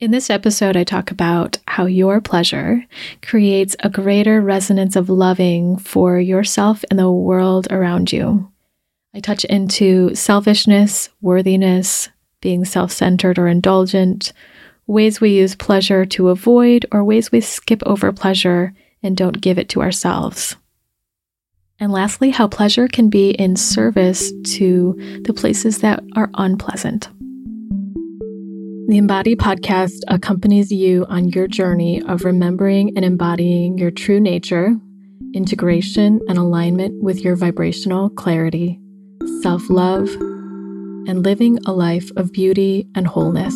In 0.00 0.12
this 0.12 0.30
episode, 0.30 0.78
I 0.78 0.84
talk 0.84 1.10
about 1.10 1.58
how 1.68 1.84
your 1.84 2.22
pleasure 2.22 2.86
creates 3.20 3.76
a 3.80 3.90
greater 3.90 4.40
resonance 4.40 4.96
of 4.96 5.10
loving 5.10 5.76
for 5.76 6.18
yourself 6.18 6.82
and 6.88 6.98
the 6.98 7.12
world 7.12 7.68
around 7.70 8.10
you. 8.10 8.50
I 9.12 9.20
touch 9.20 9.44
into 9.44 10.14
selfishness, 10.14 11.10
worthiness, 11.20 12.08
being 12.40 12.64
self 12.64 12.92
centered 12.92 13.38
or 13.38 13.46
indulgent, 13.46 14.32
ways 14.86 15.20
we 15.20 15.36
use 15.36 15.54
pleasure 15.54 16.06
to 16.06 16.30
avoid, 16.30 16.86
or 16.90 17.04
ways 17.04 17.30
we 17.30 17.42
skip 17.42 17.82
over 17.84 18.10
pleasure 18.10 18.72
and 19.02 19.14
don't 19.14 19.42
give 19.42 19.58
it 19.58 19.68
to 19.68 19.82
ourselves. 19.82 20.56
And 21.78 21.92
lastly, 21.92 22.30
how 22.30 22.48
pleasure 22.48 22.88
can 22.88 23.10
be 23.10 23.32
in 23.32 23.54
service 23.54 24.32
to 24.54 25.20
the 25.26 25.34
places 25.34 25.80
that 25.80 26.02
are 26.16 26.30
unpleasant. 26.32 27.10
The 28.90 28.98
Embody 28.98 29.36
podcast 29.36 30.00
accompanies 30.08 30.72
you 30.72 31.06
on 31.08 31.28
your 31.28 31.46
journey 31.46 32.02
of 32.02 32.24
remembering 32.24 32.96
and 32.96 33.04
embodying 33.04 33.78
your 33.78 33.92
true 33.92 34.18
nature, 34.18 34.74
integration, 35.32 36.18
and 36.26 36.36
alignment 36.36 37.00
with 37.00 37.20
your 37.20 37.36
vibrational 37.36 38.10
clarity, 38.10 38.80
self 39.42 39.70
love, 39.70 40.08
and 41.06 41.22
living 41.24 41.60
a 41.66 41.72
life 41.72 42.10
of 42.16 42.32
beauty 42.32 42.88
and 42.96 43.06
wholeness. 43.06 43.54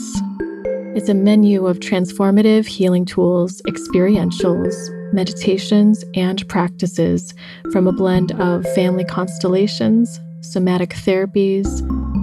It's 0.95 1.09
a 1.09 1.15
menu 1.15 1.67
of 1.67 1.81
transformative 1.81 2.69
healing 2.69 3.05
tools, 3.05 3.61
experientials, 3.63 4.77
meditations, 5.13 6.05
and 6.15 6.49
practices 6.49 7.35
from 7.73 7.89
a 7.89 7.93
blend 7.93 8.31
of 8.41 8.65
family 8.77 9.05
constellations, 9.05 10.21
somatic 10.43 10.91
therapies, 10.91 11.81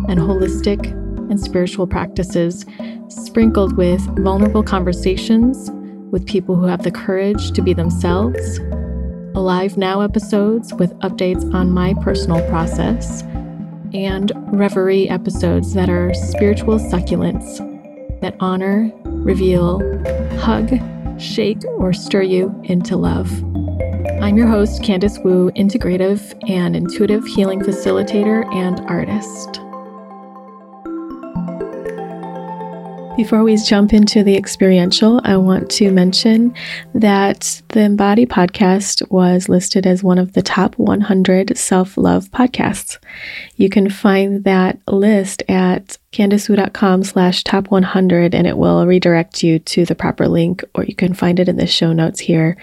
and 0.08 0.18
holistic 0.18 0.98
and 1.30 1.40
spiritual 1.42 1.88
practices 1.88 2.66
sprinkled 3.12 3.78
with 3.78 4.02
vulnerable 4.20 4.64
conversations 4.64 5.70
with 6.12 6.26
people 6.26 6.56
who 6.56 6.66
have 6.66 6.84
the 6.84 6.92
courage 6.92 7.52
to 7.52 7.62
be 7.62 7.74
themselves, 7.74 8.60
Alive 9.34 9.78
Now 9.78 10.02
episodes 10.02 10.74
with 10.74 10.98
updates 11.00 11.54
on 11.54 11.72
my 11.72 11.94
personal 12.02 12.46
process, 12.50 13.22
and 13.94 14.32
Reverie 14.48 15.10
episodes 15.10 15.74
that 15.74 15.90
are 15.90 16.14
spiritual 16.14 16.80
succulents 16.80 17.60
that 18.22 18.36
honor, 18.40 18.92
reveal, 19.06 19.80
hug, 20.40 20.70
shake, 21.20 21.64
or 21.78 21.94
stir 21.94 22.24
you 22.24 22.54
into 22.66 22.98
love. 22.98 23.32
I'm 24.22 24.38
your 24.38 24.48
host, 24.48 24.82
Candice 24.82 25.24
Wu, 25.24 25.50
integrative 25.52 26.38
and 26.50 26.76
intuitive 26.76 27.26
healing 27.26 27.62
facilitator 27.62 28.46
and 28.54 28.80
artist. 28.82 29.62
Before 33.18 33.44
we 33.44 33.58
jump 33.58 33.94
into 33.94 34.24
the 34.24 34.38
experiential, 34.38 35.20
I 35.26 35.36
want 35.36 35.70
to 35.72 35.92
mention 35.92 36.56
that 36.96 37.62
the 37.68 37.82
Embody 37.82 38.26
podcast 38.26 39.08
was 39.12 39.50
listed 39.50 39.86
as 39.86 40.02
one 40.02 40.18
of 40.18 40.32
the 40.32 40.42
top 40.42 40.76
100 40.76 41.58
self 41.58 41.98
love 41.98 42.32
podcasts. 42.32 42.98
You 43.58 43.70
can 43.70 43.90
find 43.90 44.46
that 44.46 44.80
list 44.88 45.44
at 45.50 45.98
candicewu.com 46.14 47.04
slash 47.04 47.44
top 47.44 47.70
100 47.70 48.34
and 48.34 48.48
it 48.48 48.58
will 48.58 48.88
redirect 48.88 49.44
you 49.44 49.60
to 49.60 49.86
the 49.86 49.96
proper 49.96 50.28
link, 50.28 50.64
or 50.74 50.86
you 50.86 50.96
can 50.96 51.14
find 51.14 51.40
it 51.40 51.50
in 51.50 51.58
the 51.58 51.68
show 51.68 51.92
notes 51.92 52.22
here 52.22 52.56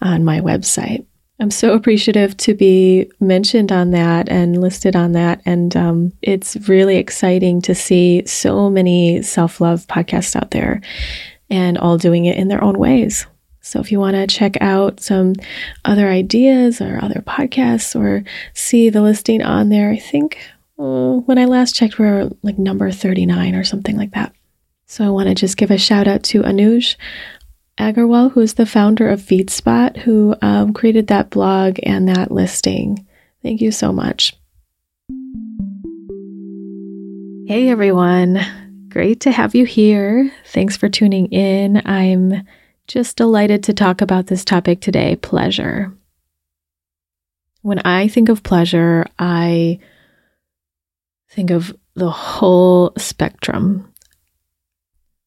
on 0.00 0.24
my 0.24 0.40
website. 0.40 1.04
I'm 1.40 1.50
so 1.50 1.72
appreciative 1.72 2.36
to 2.38 2.54
be 2.54 3.10
mentioned 3.18 3.72
on 3.72 3.92
that 3.92 4.28
and 4.28 4.60
listed 4.60 4.94
on 4.94 5.12
that. 5.12 5.40
And 5.46 5.74
um, 5.74 6.12
it's 6.20 6.68
really 6.68 6.96
exciting 6.96 7.62
to 7.62 7.74
see 7.74 8.26
so 8.26 8.68
many 8.68 9.22
self 9.22 9.58
love 9.58 9.86
podcasts 9.86 10.36
out 10.36 10.50
there 10.50 10.82
and 11.48 11.78
all 11.78 11.96
doing 11.96 12.26
it 12.26 12.36
in 12.36 12.48
their 12.48 12.62
own 12.62 12.78
ways. 12.78 13.26
So 13.62 13.80
if 13.80 13.90
you 13.90 13.98
want 13.98 14.16
to 14.16 14.26
check 14.26 14.60
out 14.60 15.00
some 15.00 15.34
other 15.86 16.08
ideas 16.08 16.80
or 16.80 17.02
other 17.02 17.22
podcasts 17.26 17.98
or 17.98 18.22
see 18.52 18.90
the 18.90 19.00
listing 19.00 19.42
on 19.42 19.70
there, 19.70 19.90
I 19.90 19.98
think 19.98 20.38
uh, 20.78 21.16
when 21.24 21.38
I 21.38 21.46
last 21.46 21.74
checked, 21.74 21.98
we 21.98 22.06
are 22.06 22.28
like 22.42 22.58
number 22.58 22.90
39 22.90 23.54
or 23.54 23.64
something 23.64 23.96
like 23.96 24.12
that. 24.12 24.34
So 24.86 25.04
I 25.04 25.10
want 25.10 25.28
to 25.28 25.34
just 25.34 25.56
give 25.56 25.70
a 25.70 25.78
shout 25.78 26.08
out 26.08 26.22
to 26.24 26.42
Anuj 26.42 26.96
Agarwal, 27.80 28.30
who 28.30 28.40
is 28.40 28.54
the 28.54 28.66
founder 28.66 29.08
of 29.08 29.20
FeedSpot, 29.20 29.96
who 29.96 30.36
um, 30.42 30.74
created 30.74 31.06
that 31.06 31.30
blog 31.30 31.78
and 31.82 32.08
that 32.08 32.30
listing. 32.30 33.06
Thank 33.42 33.62
you 33.62 33.72
so 33.72 33.90
much. 33.90 34.36
Hey 37.48 37.68
everyone, 37.68 38.40
great 38.90 39.20
to 39.20 39.32
have 39.32 39.54
you 39.54 39.64
here. 39.64 40.30
Thanks 40.46 40.76
for 40.76 40.88
tuning 40.88 41.26
in. 41.28 41.82
I'm 41.84 42.46
just 42.86 43.16
delighted 43.16 43.64
to 43.64 43.72
talk 43.72 44.02
about 44.02 44.26
this 44.26 44.44
topic 44.44 44.80
today 44.80 45.16
pleasure. 45.16 45.92
When 47.62 47.78
I 47.80 48.08
think 48.08 48.28
of 48.28 48.42
pleasure, 48.42 49.06
I 49.18 49.80
think 51.30 51.50
of 51.50 51.74
the 51.94 52.10
whole 52.10 52.92
spectrum 52.98 53.89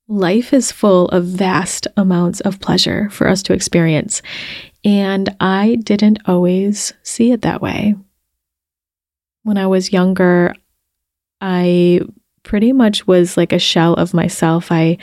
life 0.08 0.54
is 0.54 0.72
full 0.72 1.08
of 1.10 1.26
vast 1.26 1.88
amounts 1.98 2.42
of 2.42 2.60
pleasure 2.60 3.10
for 3.10 3.28
us 3.28 3.44
to 3.44 3.54
experience. 3.54 4.22
And 4.84 5.34
I 5.40 5.76
didn't 5.82 6.20
always 6.26 6.94
see 7.04 7.32
it 7.32 7.42
that 7.44 7.62
way. 7.62 7.96
When 9.44 9.58
I 9.58 9.68
was 9.68 9.94
younger, 9.94 10.56
I 11.40 12.02
pretty 12.44 12.74
much 12.74 13.08
was 13.08 13.38
like 13.38 13.54
a 13.54 13.60
shell 13.60 13.94
of 13.94 14.14
myself. 14.14 14.72
I 14.72 14.98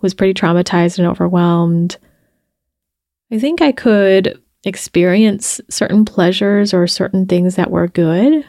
was 0.00 0.14
pretty 0.14 0.34
traumatized 0.34 0.98
and 0.98 1.06
overwhelmed. 1.06 1.96
I 3.30 3.38
think 3.38 3.62
I 3.62 3.72
could 3.72 4.40
experience 4.64 5.60
certain 5.70 6.04
pleasures 6.04 6.74
or 6.74 6.86
certain 6.86 7.26
things 7.26 7.56
that 7.56 7.70
were 7.70 7.88
good, 7.88 8.44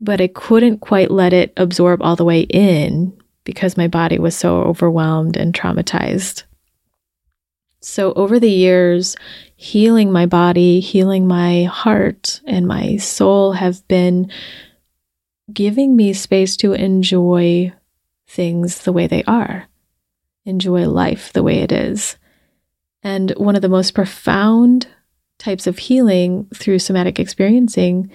but 0.00 0.20
I 0.20 0.28
couldn't 0.28 0.78
quite 0.78 1.10
let 1.10 1.32
it 1.32 1.52
absorb 1.56 2.02
all 2.02 2.16
the 2.16 2.24
way 2.24 2.40
in 2.40 3.16
because 3.46 3.78
my 3.78 3.88
body 3.88 4.18
was 4.18 4.36
so 4.36 4.60
overwhelmed 4.62 5.38
and 5.38 5.54
traumatized. 5.54 6.42
So, 7.80 8.12
over 8.14 8.38
the 8.38 8.50
years, 8.50 9.16
healing 9.54 10.12
my 10.12 10.26
body, 10.26 10.80
healing 10.80 11.26
my 11.26 11.64
heart, 11.64 12.42
and 12.46 12.66
my 12.66 12.96
soul 12.96 13.52
have 13.52 13.86
been 13.88 14.30
giving 15.50 15.96
me 15.96 16.12
space 16.12 16.56
to 16.58 16.72
enjoy 16.72 17.72
things 18.26 18.80
the 18.80 18.92
way 18.92 19.06
they 19.06 19.22
are, 19.22 19.68
enjoy 20.44 20.88
life 20.88 21.32
the 21.32 21.44
way 21.44 21.60
it 21.60 21.70
is. 21.70 22.16
And 23.02 23.30
one 23.36 23.54
of 23.54 23.62
the 23.62 23.68
most 23.68 23.94
profound 23.94 24.88
types 25.38 25.68
of 25.68 25.78
healing 25.78 26.48
through 26.52 26.80
somatic 26.80 27.20
experiencing 27.20 28.10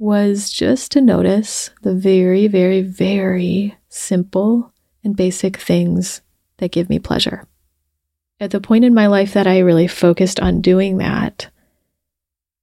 was 0.00 0.50
just 0.50 0.92
to 0.92 1.00
notice 1.02 1.68
the 1.82 1.94
very, 1.94 2.48
very, 2.48 2.80
very 2.80 3.76
simple 3.90 4.72
and 5.04 5.14
basic 5.14 5.58
things 5.58 6.22
that 6.56 6.72
give 6.72 6.88
me 6.88 6.98
pleasure. 6.98 7.46
At 8.40 8.50
the 8.50 8.62
point 8.62 8.86
in 8.86 8.94
my 8.94 9.08
life 9.08 9.34
that 9.34 9.46
I 9.46 9.58
really 9.58 9.86
focused 9.86 10.40
on 10.40 10.62
doing 10.62 10.96
that, 10.96 11.50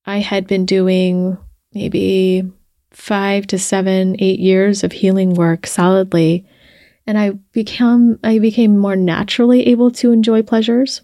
I 0.03 0.17
had 0.17 0.47
been 0.47 0.65
doing 0.65 1.37
maybe 1.73 2.51
five 2.89 3.45
to 3.47 3.59
seven, 3.59 4.15
eight 4.17 4.39
years 4.39 4.83
of 4.83 4.91
healing 4.91 5.35
work 5.35 5.67
solidly. 5.67 6.43
And 7.05 7.19
I 7.19 7.31
became 7.51 8.19
I 8.23 8.39
became 8.39 8.79
more 8.79 8.95
naturally 8.95 9.67
able 9.67 9.91
to 9.91 10.11
enjoy 10.11 10.41
pleasures. 10.41 11.01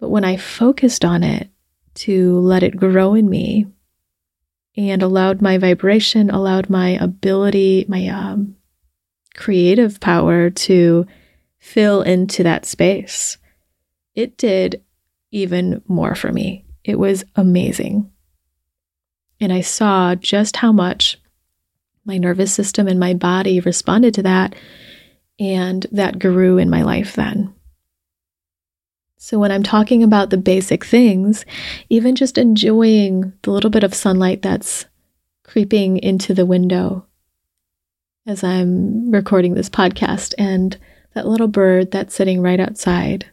But 0.00 0.08
when 0.08 0.24
I 0.24 0.36
focused 0.36 1.04
on 1.04 1.22
it 1.22 1.48
to 1.94 2.40
let 2.40 2.64
it 2.64 2.76
grow 2.76 3.14
in 3.14 3.30
me, 3.30 3.66
and 4.88 5.02
allowed 5.02 5.42
my 5.42 5.58
vibration, 5.58 6.30
allowed 6.30 6.70
my 6.70 6.90
ability, 6.90 7.84
my 7.86 8.06
um, 8.08 8.56
creative 9.34 10.00
power 10.00 10.48
to 10.48 11.06
fill 11.58 12.00
into 12.00 12.42
that 12.42 12.64
space. 12.64 13.36
It 14.14 14.38
did 14.38 14.82
even 15.30 15.82
more 15.86 16.14
for 16.14 16.32
me. 16.32 16.64
It 16.82 16.98
was 16.98 17.24
amazing. 17.36 18.10
And 19.38 19.52
I 19.52 19.60
saw 19.60 20.14
just 20.14 20.56
how 20.56 20.72
much 20.72 21.20
my 22.06 22.16
nervous 22.16 22.52
system 22.52 22.88
and 22.88 22.98
my 22.98 23.12
body 23.12 23.60
responded 23.60 24.14
to 24.14 24.22
that. 24.22 24.54
And 25.38 25.86
that 25.92 26.18
grew 26.18 26.56
in 26.56 26.70
my 26.70 26.82
life 26.82 27.16
then. 27.16 27.54
So, 29.22 29.38
when 29.38 29.52
I'm 29.52 29.62
talking 29.62 30.02
about 30.02 30.30
the 30.30 30.38
basic 30.38 30.82
things, 30.82 31.44
even 31.90 32.16
just 32.16 32.38
enjoying 32.38 33.34
the 33.42 33.50
little 33.50 33.68
bit 33.68 33.84
of 33.84 33.92
sunlight 33.92 34.40
that's 34.40 34.86
creeping 35.44 35.98
into 35.98 36.32
the 36.32 36.46
window 36.46 37.04
as 38.26 38.42
I'm 38.42 39.10
recording 39.10 39.52
this 39.52 39.68
podcast, 39.68 40.32
and 40.38 40.78
that 41.12 41.26
little 41.26 41.48
bird 41.48 41.90
that's 41.90 42.14
sitting 42.14 42.40
right 42.40 42.58
outside. 42.58 43.26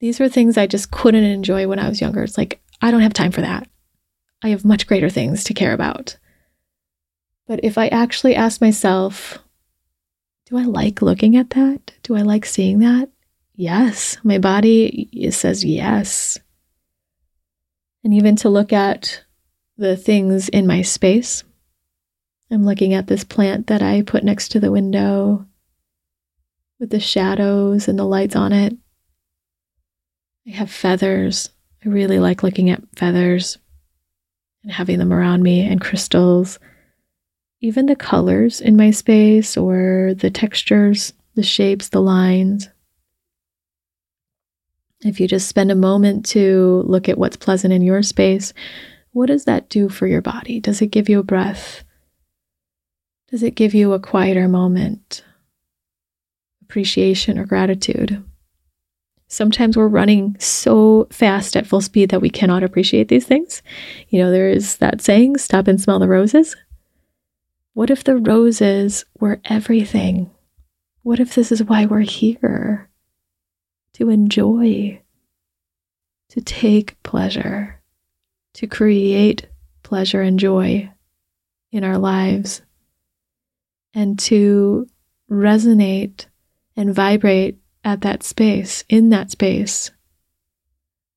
These 0.00 0.18
were 0.18 0.28
things 0.28 0.58
I 0.58 0.66
just 0.66 0.90
couldn't 0.90 1.22
enjoy 1.22 1.68
when 1.68 1.78
I 1.78 1.88
was 1.88 2.00
younger. 2.00 2.24
It's 2.24 2.36
like, 2.36 2.60
I 2.82 2.90
don't 2.90 3.02
have 3.02 3.14
time 3.14 3.30
for 3.30 3.42
that. 3.42 3.68
I 4.42 4.48
have 4.48 4.64
much 4.64 4.88
greater 4.88 5.08
things 5.08 5.44
to 5.44 5.54
care 5.54 5.72
about. 5.72 6.16
But 7.46 7.60
if 7.62 7.78
I 7.78 7.86
actually 7.88 8.34
ask 8.34 8.60
myself 8.60 9.38
Do 10.46 10.58
I 10.58 10.64
like 10.64 11.00
looking 11.00 11.36
at 11.36 11.50
that? 11.50 11.92
Do 12.02 12.16
I 12.16 12.22
like 12.22 12.44
seeing 12.44 12.80
that? 12.80 13.08
Yes. 13.58 14.16
My 14.22 14.38
body 14.38 15.10
says 15.32 15.64
yes. 15.64 16.38
And 18.04 18.14
even 18.14 18.36
to 18.36 18.48
look 18.48 18.72
at 18.72 19.24
the 19.76 19.96
things 19.96 20.48
in 20.48 20.66
my 20.66 20.82
space. 20.82 21.42
I'm 22.50 22.64
looking 22.64 22.94
at 22.94 23.08
this 23.08 23.24
plant 23.24 23.66
that 23.66 23.82
I 23.82 24.02
put 24.02 24.22
next 24.22 24.50
to 24.52 24.60
the 24.60 24.70
window 24.70 25.44
with 26.78 26.90
the 26.90 27.00
shadows 27.00 27.88
and 27.88 27.98
the 27.98 28.04
lights 28.04 28.36
on 28.36 28.52
it. 28.52 28.76
I 30.46 30.52
have 30.52 30.70
feathers. 30.70 31.50
I 31.84 31.88
really 31.88 32.20
like 32.20 32.44
looking 32.44 32.70
at 32.70 32.82
feathers 32.96 33.58
and 34.62 34.70
having 34.72 35.00
them 35.00 35.12
around 35.12 35.42
me 35.42 35.60
and 35.60 35.80
crystals 35.80 36.58
even 37.60 37.86
the 37.86 37.96
colors 37.96 38.60
in 38.60 38.76
my 38.76 38.92
space 38.92 39.56
or 39.56 40.14
the 40.16 40.30
textures, 40.30 41.12
the 41.34 41.42
shapes, 41.42 41.88
the 41.88 42.00
lines. 42.00 42.68
If 45.02 45.20
you 45.20 45.28
just 45.28 45.48
spend 45.48 45.70
a 45.70 45.76
moment 45.76 46.26
to 46.26 46.82
look 46.86 47.08
at 47.08 47.18
what's 47.18 47.36
pleasant 47.36 47.72
in 47.72 47.82
your 47.82 48.02
space, 48.02 48.52
what 49.12 49.26
does 49.26 49.44
that 49.44 49.68
do 49.68 49.88
for 49.88 50.06
your 50.06 50.22
body? 50.22 50.60
Does 50.60 50.82
it 50.82 50.88
give 50.88 51.08
you 51.08 51.20
a 51.20 51.24
breath? 51.24 51.84
Does 53.30 53.42
it 53.42 53.54
give 53.54 53.74
you 53.74 53.92
a 53.92 54.00
quieter 54.00 54.48
moment? 54.48 55.22
Appreciation 56.62 57.38
or 57.38 57.44
gratitude? 57.44 58.24
Sometimes 59.28 59.76
we're 59.76 59.88
running 59.88 60.36
so 60.40 61.06
fast 61.10 61.54
at 61.54 61.66
full 61.66 61.82
speed 61.82 62.08
that 62.08 62.22
we 62.22 62.30
cannot 62.30 62.62
appreciate 62.62 63.08
these 63.08 63.26
things. 63.26 63.62
You 64.08 64.20
know, 64.20 64.30
there 64.30 64.48
is 64.48 64.76
that 64.76 65.02
saying, 65.02 65.36
stop 65.36 65.68
and 65.68 65.80
smell 65.80 65.98
the 65.98 66.08
roses. 66.08 66.56
What 67.74 67.90
if 67.90 68.02
the 68.02 68.16
roses 68.16 69.04
were 69.20 69.40
everything? 69.44 70.30
What 71.02 71.20
if 71.20 71.34
this 71.34 71.52
is 71.52 71.62
why 71.62 71.86
we're 71.86 72.00
here? 72.00 72.87
To 73.98 74.10
enjoy, 74.10 75.02
to 76.28 76.40
take 76.40 77.02
pleasure, 77.02 77.80
to 78.54 78.68
create 78.68 79.48
pleasure 79.82 80.22
and 80.22 80.38
joy 80.38 80.88
in 81.72 81.82
our 81.82 81.98
lives, 81.98 82.62
and 83.92 84.16
to 84.20 84.86
resonate 85.28 86.26
and 86.76 86.94
vibrate 86.94 87.58
at 87.82 88.02
that 88.02 88.22
space, 88.22 88.84
in 88.88 89.08
that 89.08 89.32
space, 89.32 89.90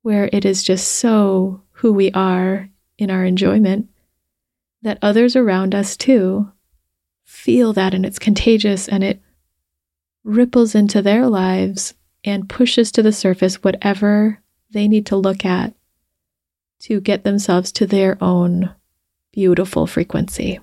where 0.01 0.28
it 0.33 0.44
is 0.44 0.63
just 0.63 0.88
so 0.88 1.62
who 1.74 1.94
we 1.94 2.12
are 2.13 2.68
in 2.98 3.12
our 3.12 3.24
enjoyment 3.24 3.89
that 4.81 4.98
others 5.04 5.36
around 5.36 5.75
us 5.75 5.95
too 5.95 6.51
feel 7.25 7.74
that 7.74 7.94
and 7.94 8.07
it's 8.07 8.18
contagious 8.18 8.88
and 8.88 9.04
it 9.04 9.22
ripples 10.24 10.74
into 10.74 11.04
their 11.04 11.28
lives 11.28 11.94
and 12.23 12.50
pushes 12.50 12.91
to 12.91 13.01
the 13.01 13.12
surface 13.12 13.63
whatever 13.63 14.39
they 14.71 14.88
need 14.88 15.06
to 15.07 15.15
look 15.15 15.45
at 15.45 15.73
to 16.79 17.00
get 17.00 17.23
themselves 17.23 17.71
to 17.71 17.85
their 17.85 18.18
own 18.21 18.73
beautiful 19.31 19.88
frequency, 19.88 20.59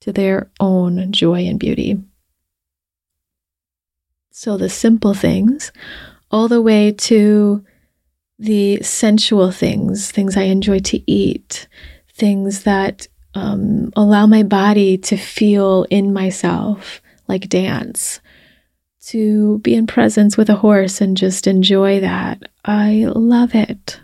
to 0.00 0.12
their 0.12 0.50
own 0.60 1.12
joy 1.12 1.46
and 1.46 1.58
beauty. 1.58 2.02
So, 4.30 4.56
the 4.56 4.70
simple 4.70 5.14
things, 5.14 5.72
all 6.30 6.48
the 6.48 6.62
way 6.62 6.92
to 6.92 7.64
the 8.38 8.82
sensual 8.82 9.52
things, 9.52 10.10
things 10.10 10.36
I 10.36 10.44
enjoy 10.44 10.80
to 10.80 11.10
eat, 11.10 11.68
things 12.14 12.62
that 12.62 13.06
um, 13.34 13.92
allow 13.94 14.26
my 14.26 14.42
body 14.42 14.96
to 14.98 15.16
feel 15.16 15.86
in 15.90 16.12
myself 16.12 17.02
like 17.28 17.48
dance, 17.48 18.20
to 19.06 19.58
be 19.58 19.74
in 19.74 19.86
presence 19.86 20.36
with 20.36 20.48
a 20.48 20.56
horse 20.56 21.00
and 21.00 21.16
just 21.16 21.46
enjoy 21.46 22.00
that. 22.00 22.42
I 22.64 23.06
love 23.14 23.54
it. 23.54 24.00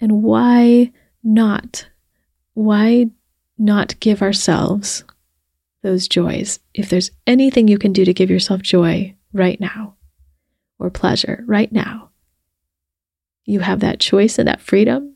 And 0.00 0.22
why 0.22 0.92
not? 1.22 1.88
Why 2.54 3.10
not 3.58 3.98
give 4.00 4.22
ourselves 4.22 5.04
those 5.82 6.06
joys? 6.06 6.60
If 6.72 6.88
there's 6.88 7.10
anything 7.26 7.68
you 7.68 7.78
can 7.78 7.92
do 7.92 8.04
to 8.04 8.14
give 8.14 8.30
yourself 8.30 8.62
joy 8.62 9.14
right 9.32 9.60
now 9.60 9.96
or 10.78 10.90
pleasure 10.90 11.42
right 11.46 11.72
now, 11.72 12.10
you 13.44 13.60
have 13.60 13.80
that 13.80 14.00
choice 14.00 14.38
and 14.38 14.48
that 14.48 14.60
freedom, 14.60 15.14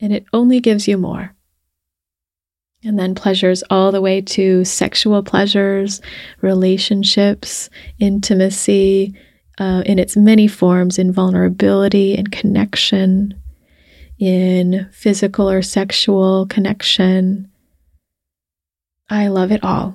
and 0.00 0.12
it 0.12 0.24
only 0.32 0.60
gives 0.60 0.86
you 0.86 0.98
more. 0.98 1.34
And 2.84 2.98
then 2.98 3.14
pleasures 3.14 3.62
all 3.70 3.92
the 3.92 4.00
way 4.00 4.20
to 4.20 4.64
sexual 4.64 5.22
pleasures, 5.22 6.00
relationships, 6.40 7.70
intimacy 8.00 9.14
uh, 9.58 9.82
in 9.86 9.98
its 9.98 10.16
many 10.16 10.48
forms, 10.48 10.98
in 10.98 11.12
vulnerability 11.12 12.16
and 12.16 12.32
connection, 12.32 13.40
in 14.18 14.88
physical 14.92 15.48
or 15.48 15.62
sexual 15.62 16.46
connection. 16.46 17.50
I 19.08 19.28
love 19.28 19.52
it 19.52 19.62
all. 19.62 19.94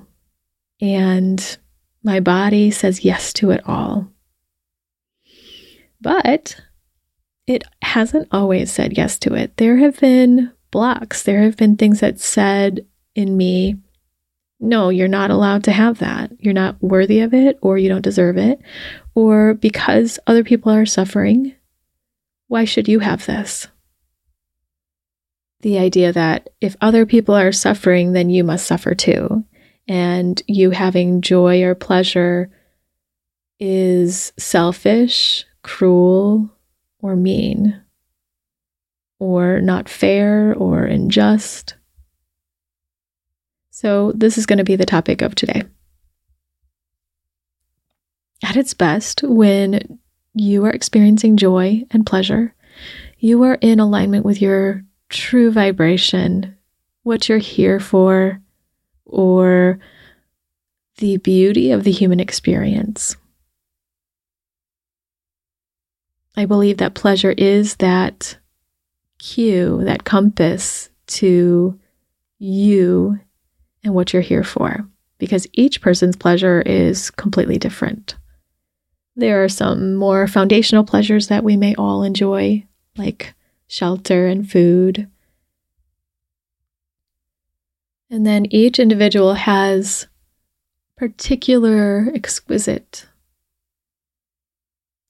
And 0.80 1.58
my 2.02 2.20
body 2.20 2.70
says 2.70 3.04
yes 3.04 3.32
to 3.34 3.50
it 3.50 3.60
all. 3.66 4.08
But 6.00 6.56
it 7.46 7.64
hasn't 7.82 8.28
always 8.30 8.70
said 8.70 8.96
yes 8.96 9.18
to 9.20 9.34
it. 9.34 9.56
There 9.56 9.78
have 9.78 9.98
been 9.98 10.52
blocks. 10.70 11.22
There 11.22 11.42
have 11.42 11.56
been 11.56 11.76
things 11.76 12.00
that 12.00 12.20
said 12.20 12.86
in 13.14 13.36
me, 13.36 13.76
no, 14.60 14.88
you're 14.88 15.08
not 15.08 15.30
allowed 15.30 15.64
to 15.64 15.72
have 15.72 15.98
that. 15.98 16.32
You're 16.38 16.54
not 16.54 16.82
worthy 16.82 17.20
of 17.20 17.32
it, 17.32 17.58
or 17.62 17.78
you 17.78 17.88
don't 17.88 18.02
deserve 18.02 18.36
it, 18.36 18.60
or 19.14 19.54
because 19.54 20.18
other 20.26 20.42
people 20.42 20.72
are 20.72 20.86
suffering, 20.86 21.54
why 22.48 22.64
should 22.64 22.88
you 22.88 22.98
have 22.98 23.26
this? 23.26 23.68
The 25.60 25.78
idea 25.78 26.12
that 26.12 26.50
if 26.60 26.76
other 26.80 27.06
people 27.06 27.34
are 27.34 27.52
suffering, 27.52 28.12
then 28.12 28.30
you 28.30 28.44
must 28.44 28.66
suffer 28.66 28.94
too. 28.94 29.44
And 29.86 30.40
you 30.46 30.70
having 30.70 31.20
joy 31.20 31.62
or 31.62 31.74
pleasure 31.74 32.50
is 33.58 34.32
selfish, 34.36 35.44
cruel, 35.62 36.50
or 37.00 37.16
mean 37.16 37.80
or 39.18 39.60
not 39.60 39.88
fair 39.88 40.54
or 40.54 40.84
unjust. 40.84 41.74
So, 43.70 44.12
this 44.14 44.38
is 44.38 44.46
going 44.46 44.58
to 44.58 44.64
be 44.64 44.76
the 44.76 44.86
topic 44.86 45.22
of 45.22 45.34
today. 45.34 45.62
At 48.42 48.56
its 48.56 48.74
best, 48.74 49.22
when 49.22 49.98
you 50.34 50.64
are 50.64 50.70
experiencing 50.70 51.36
joy 51.36 51.84
and 51.90 52.06
pleasure, 52.06 52.54
you 53.18 53.42
are 53.42 53.58
in 53.60 53.80
alignment 53.80 54.24
with 54.24 54.40
your 54.40 54.84
true 55.08 55.50
vibration, 55.50 56.56
what 57.02 57.28
you're 57.28 57.38
here 57.38 57.80
for, 57.80 58.40
or 59.04 59.78
the 60.98 61.16
beauty 61.18 61.70
of 61.70 61.84
the 61.84 61.90
human 61.90 62.20
experience. 62.20 63.16
I 66.36 66.46
believe 66.46 66.78
that 66.78 66.94
pleasure 66.94 67.34
is 67.36 67.76
that 67.76 68.37
cue, 69.18 69.82
that 69.84 70.04
compass 70.04 70.90
to 71.06 71.78
you 72.38 73.18
and 73.84 73.94
what 73.94 74.12
you're 74.12 74.22
here 74.22 74.44
for, 74.44 74.86
because 75.18 75.46
each 75.52 75.80
person's 75.80 76.16
pleasure 76.16 76.62
is 76.62 77.10
completely 77.10 77.58
different. 77.58 78.16
There 79.16 79.42
are 79.42 79.48
some 79.48 79.96
more 79.96 80.26
foundational 80.28 80.84
pleasures 80.84 81.28
that 81.28 81.42
we 81.42 81.56
may 81.56 81.74
all 81.74 82.02
enjoy, 82.02 82.64
like 82.96 83.34
shelter 83.66 84.26
and 84.26 84.48
food. 84.48 85.08
And 88.10 88.24
then 88.24 88.46
each 88.50 88.78
individual 88.78 89.34
has 89.34 90.06
particular 90.96 92.10
exquisite 92.14 93.06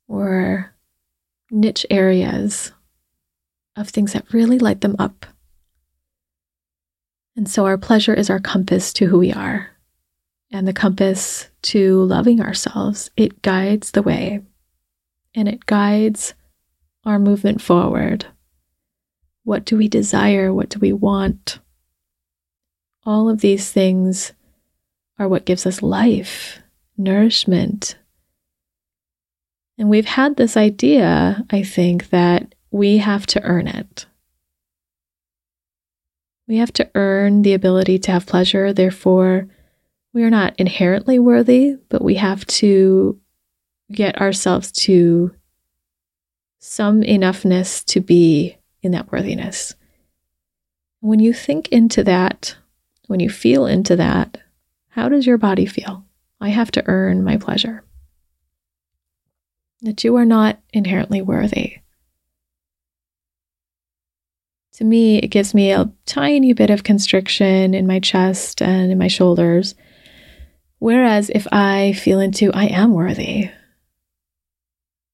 or 0.09 0.75
niche 1.51 1.87
areas 1.91 2.73
of 3.79 3.89
things 3.89 4.13
that 4.13 4.33
really 4.33 4.59
light 4.59 4.81
them 4.81 4.97
up. 4.99 5.27
And 7.37 7.49
so 7.49 7.67
our 7.67 7.79
pleasure 7.79 8.15
is 8.15 8.31
our 8.31 8.41
compass 8.41 8.93
to 8.95 9.07
who 9.07 9.19
we 9.19 9.33
are 9.33 9.71
and 10.51 10.67
the 10.67 10.73
compass 10.73 11.49
to 11.63 12.03
loving 12.03 12.41
ourselves. 12.41 13.11
It 13.17 13.43
guides 13.43 13.93
the 13.93 14.03
way 14.03 14.41
and 15.35 15.49
it 15.49 15.67
guides 15.67 16.35
our 17.05 17.19
movement 17.19 17.63
forward. 17.63 18.27
What 19.45 19.65
do 19.65 19.77
we 19.77 19.89
desire? 19.89 20.53
What 20.53 20.69
do 20.69 20.79
we 20.79 20.93
want? 20.93 21.61
All 23.07 23.31
of 23.31 23.41
these 23.41 23.71
things 23.71 24.33
are 25.19 25.29
what 25.29 25.47
gives 25.47 25.65
us 25.65 25.81
life, 25.83 26.59
nourishment. 26.97 27.97
And 29.79 29.89
we've 29.89 30.07
had 30.07 30.37
this 30.37 30.57
idea, 30.57 31.47
I 31.51 31.63
think, 31.63 32.11
that 32.11 32.55
we 32.71 32.99
have 32.99 33.27
to 33.27 33.43
earn 33.43 33.67
it. 33.67 34.07
We 36.47 36.57
have 36.59 36.73
to 36.75 36.91
earn 36.95 37.43
the 37.43 37.53
ability 37.53 37.99
to 38.01 38.13
have 38.13 38.27
pleasure. 38.27 38.73
Therefore, 38.73 39.49
we 40.13 40.25
are 40.25 40.31
not 40.31 40.55
inherently 40.59 41.19
worthy, 41.19 41.77
but 41.89 42.03
we 42.03 42.15
have 42.15 42.47
to 42.47 43.21
get 43.93 44.21
ourselves 44.21 44.73
to 44.73 45.35
some 46.59 47.03
enoughness 47.03 47.85
to 47.87 48.01
be 48.01 48.57
in 48.83 48.93
that 48.93 49.13
worthiness. 49.13 49.75
When 51.01 51.21
you 51.21 51.33
think 51.33 51.69
into 51.69 52.03
that, 52.05 52.57
when 53.07 53.21
you 53.21 53.31
feel 53.31 53.67
into 53.67 53.97
that, 53.97 54.39
how 54.89 55.09
does 55.09 55.27
your 55.27 55.39
body 55.39 55.67
feel? 55.67 56.05
I 56.41 56.49
have 56.49 56.71
to 56.73 56.83
earn 56.87 57.23
my 57.23 57.37
pleasure. 57.37 57.85
That 59.83 60.03
you 60.03 60.17
are 60.17 60.25
not 60.25 60.59
inherently 60.73 61.23
worthy. 61.23 61.79
To 64.79 64.85
me, 64.85 65.19
it 65.19 65.33
gives 65.33 65.55
me 65.55 65.73
a 65.73 65.91
tiny 66.07 66.53
bit 66.53 66.71
of 66.71 66.85
constriction 66.85 67.75
in 67.75 67.89
my 67.89 67.99
chest 67.99 68.63
and 68.63 68.93
in 68.93 68.97
my 68.97 69.09
shoulders. 69.09 69.75
Whereas 70.79 71.33
if 71.35 71.49
I 71.51 71.95
feel 71.95 72.21
into 72.21 72.53
I 72.53 72.67
am 72.67 72.93
worthy, 72.93 73.51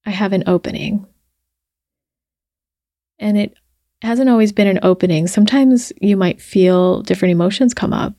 I 0.05 0.11
have 0.11 0.35
an 0.35 0.45
opening. 0.47 1.07
And 3.19 3.39
it 3.39 3.55
hasn't 4.03 4.29
always 4.29 4.53
been 4.53 4.67
an 4.67 4.81
opening. 4.83 5.29
Sometimes 5.29 5.95
you 5.99 6.19
might 6.19 6.43
feel 6.43 7.01
different 7.01 7.33
emotions 7.33 7.73
come 7.73 7.95
up, 7.95 8.13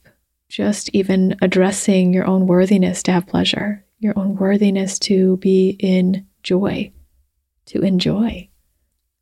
just 0.50 0.90
even 0.94 1.36
addressing 1.44 2.12
your 2.12 2.26
own 2.26 2.48
worthiness 2.48 3.04
to 3.04 3.12
have 3.12 3.28
pleasure, 3.28 3.86
your 4.00 4.18
own 4.18 4.36
worthiness 4.36 4.98
to 4.98 5.38
be 5.38 5.78
in 5.80 6.26
joy, 6.42 6.92
to 7.68 7.82
enjoy. 7.82 8.50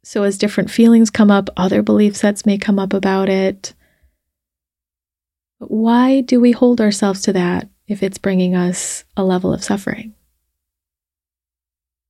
So, 0.03 0.23
as 0.23 0.37
different 0.37 0.69
feelings 0.69 1.09
come 1.09 1.31
up, 1.31 1.49
other 1.55 1.81
belief 1.81 2.15
sets 2.15 2.45
may 2.45 2.57
come 2.57 2.77
up 2.77 2.93
about 2.93 3.29
it. 3.29 3.73
But 5.59 5.71
why 5.71 6.21
do 6.21 6.41
we 6.41 6.51
hold 6.51 6.81
ourselves 6.81 7.21
to 7.21 7.33
that 7.33 7.69
if 7.87 8.03
it's 8.03 8.17
bringing 8.17 8.53
us 8.53 9.05
a 9.15 9.23
level 9.23 9.53
of 9.53 9.63
suffering? 9.63 10.13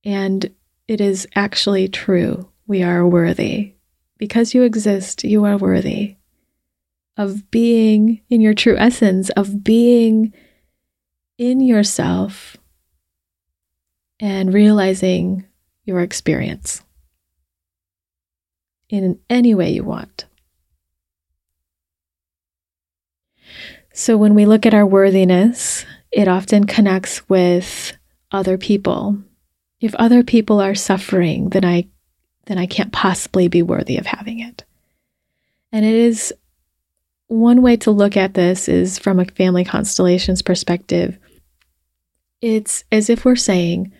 And 0.04 0.52
it 0.88 1.00
is 1.00 1.28
actually 1.36 1.88
true. 1.88 2.48
We 2.66 2.82
are 2.82 3.06
worthy 3.06 3.74
because 4.18 4.54
you 4.54 4.64
exist, 4.64 5.22
you 5.22 5.44
are 5.44 5.56
worthy 5.56 6.16
of 7.16 7.48
being 7.52 8.20
in 8.28 8.40
your 8.40 8.54
true 8.54 8.76
essence, 8.76 9.30
of 9.30 9.62
being 9.62 10.34
in 11.38 11.60
yourself 11.60 12.56
and 14.18 14.52
realizing 14.52 15.46
your 15.84 16.00
experience 16.00 16.82
in 19.02 19.18
any 19.28 19.54
way 19.54 19.72
you 19.72 19.82
want. 19.82 20.26
So, 23.92 24.16
when 24.16 24.34
we 24.34 24.46
look 24.46 24.66
at 24.66 24.74
our 24.74 24.86
worthiness, 24.86 25.84
it 26.12 26.28
often 26.28 26.64
connects 26.64 27.28
with 27.28 27.96
other 28.30 28.58
people. 28.58 29.18
If 29.80 29.94
other 29.94 30.22
people 30.22 30.60
are 30.60 30.74
suffering, 30.74 31.50
then 31.50 31.64
I 31.64 31.88
then 32.46 32.58
I 32.58 32.66
can't 32.66 32.92
possibly 32.92 33.48
be 33.48 33.62
worthy 33.62 33.96
of 33.96 34.06
having 34.06 34.40
it. 34.40 34.64
And 35.72 35.84
it 35.84 35.94
is 35.94 36.32
one 37.28 37.62
way 37.62 37.76
to 37.78 37.90
look 37.90 38.16
at 38.16 38.34
this 38.34 38.68
is 38.68 38.98
from 38.98 39.18
a 39.18 39.24
family 39.24 39.64
constellations 39.64 40.42
perspective. 40.42 41.18
It's 42.40 42.84
as 42.92 43.08
if 43.08 43.24
we're 43.24 43.36
saying, 43.36 43.92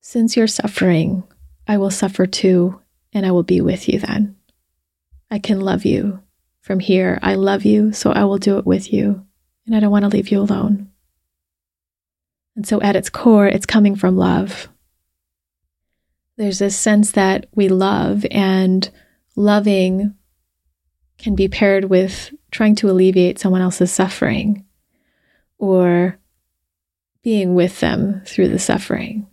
since 0.00 0.36
you're 0.36 0.48
suffering, 0.48 1.22
I 1.68 1.78
will 1.78 1.90
suffer 1.90 2.26
too, 2.26 2.81
and 3.12 3.26
I 3.26 3.30
will 3.30 3.42
be 3.42 3.60
with 3.60 3.88
you 3.88 3.98
then. 3.98 4.36
I 5.30 5.38
can 5.38 5.60
love 5.60 5.84
you 5.84 6.22
from 6.60 6.80
here. 6.80 7.18
I 7.22 7.34
love 7.34 7.64
you, 7.64 7.92
so 7.92 8.12
I 8.12 8.24
will 8.24 8.38
do 8.38 8.58
it 8.58 8.66
with 8.66 8.92
you, 8.92 9.26
and 9.66 9.74
I 9.74 9.80
don't 9.80 9.90
want 9.90 10.04
to 10.04 10.08
leave 10.08 10.28
you 10.28 10.40
alone. 10.40 10.90
And 12.54 12.66
so, 12.66 12.80
at 12.82 12.96
its 12.96 13.10
core, 13.10 13.46
it's 13.46 13.66
coming 13.66 13.96
from 13.96 14.16
love. 14.16 14.68
There's 16.36 16.58
this 16.58 16.76
sense 16.76 17.12
that 17.12 17.46
we 17.54 17.68
love, 17.68 18.26
and 18.30 18.88
loving 19.36 20.14
can 21.18 21.34
be 21.34 21.48
paired 21.48 21.86
with 21.86 22.32
trying 22.50 22.74
to 22.76 22.90
alleviate 22.90 23.38
someone 23.38 23.62
else's 23.62 23.92
suffering 23.92 24.64
or 25.58 26.18
being 27.22 27.54
with 27.54 27.80
them 27.80 28.20
through 28.26 28.48
the 28.48 28.58
suffering. 28.58 29.26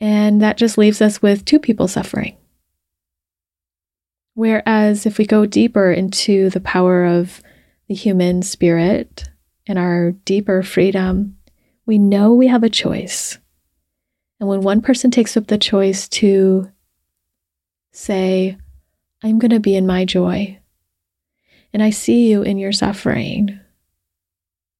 And 0.00 0.40
that 0.42 0.56
just 0.56 0.78
leaves 0.78 1.02
us 1.02 1.20
with 1.20 1.44
two 1.44 1.58
people 1.58 1.88
suffering. 1.88 2.36
Whereas 4.34 5.04
if 5.04 5.18
we 5.18 5.26
go 5.26 5.46
deeper 5.46 5.90
into 5.90 6.50
the 6.50 6.60
power 6.60 7.04
of 7.04 7.42
the 7.88 7.94
human 7.94 8.42
spirit 8.42 9.28
and 9.66 9.78
our 9.78 10.12
deeper 10.12 10.62
freedom, 10.62 11.36
we 11.86 11.98
know 11.98 12.32
we 12.32 12.46
have 12.46 12.62
a 12.62 12.70
choice. 12.70 13.38
And 14.38 14.48
when 14.48 14.60
one 14.60 14.80
person 14.80 15.10
takes 15.10 15.36
up 15.36 15.48
the 15.48 15.58
choice 15.58 16.08
to 16.10 16.70
say, 17.90 18.56
I'm 19.24 19.40
going 19.40 19.50
to 19.50 19.58
be 19.58 19.74
in 19.74 19.86
my 19.86 20.04
joy, 20.04 20.60
and 21.72 21.82
I 21.82 21.90
see 21.90 22.28
you 22.28 22.42
in 22.42 22.58
your 22.58 22.70
suffering, 22.70 23.58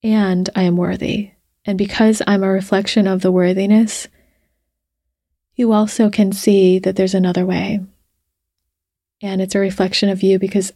and 0.02 0.48
I 0.54 0.62
am 0.62 0.76
worthy. 0.76 1.32
And 1.64 1.76
because 1.76 2.22
I'm 2.26 2.44
a 2.44 2.48
reflection 2.48 3.08
of 3.08 3.22
the 3.22 3.32
worthiness, 3.32 4.06
you 5.58 5.72
also 5.72 6.08
can 6.08 6.30
see 6.30 6.78
that 6.78 6.94
there's 6.94 7.14
another 7.14 7.44
way. 7.44 7.80
And 9.20 9.42
it's 9.42 9.56
a 9.56 9.58
reflection 9.58 10.08
of 10.08 10.22
you 10.22 10.38
because 10.38 10.72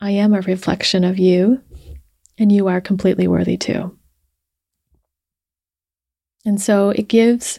I 0.00 0.12
am 0.12 0.32
a 0.32 0.40
reflection 0.40 1.02
of 1.02 1.18
you, 1.18 1.60
and 2.38 2.52
you 2.52 2.68
are 2.68 2.80
completely 2.80 3.26
worthy 3.26 3.56
too. 3.56 3.98
And 6.46 6.60
so 6.60 6.90
it 6.90 7.08
gives 7.08 7.58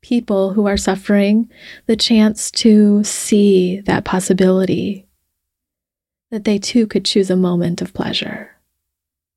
people 0.00 0.52
who 0.52 0.68
are 0.68 0.76
suffering 0.76 1.50
the 1.86 1.96
chance 1.96 2.52
to 2.52 3.02
see 3.02 3.80
that 3.80 4.04
possibility 4.04 5.08
that 6.30 6.44
they 6.44 6.58
too 6.58 6.86
could 6.86 7.04
choose 7.04 7.30
a 7.30 7.36
moment 7.36 7.82
of 7.82 7.94
pleasure 7.94 8.52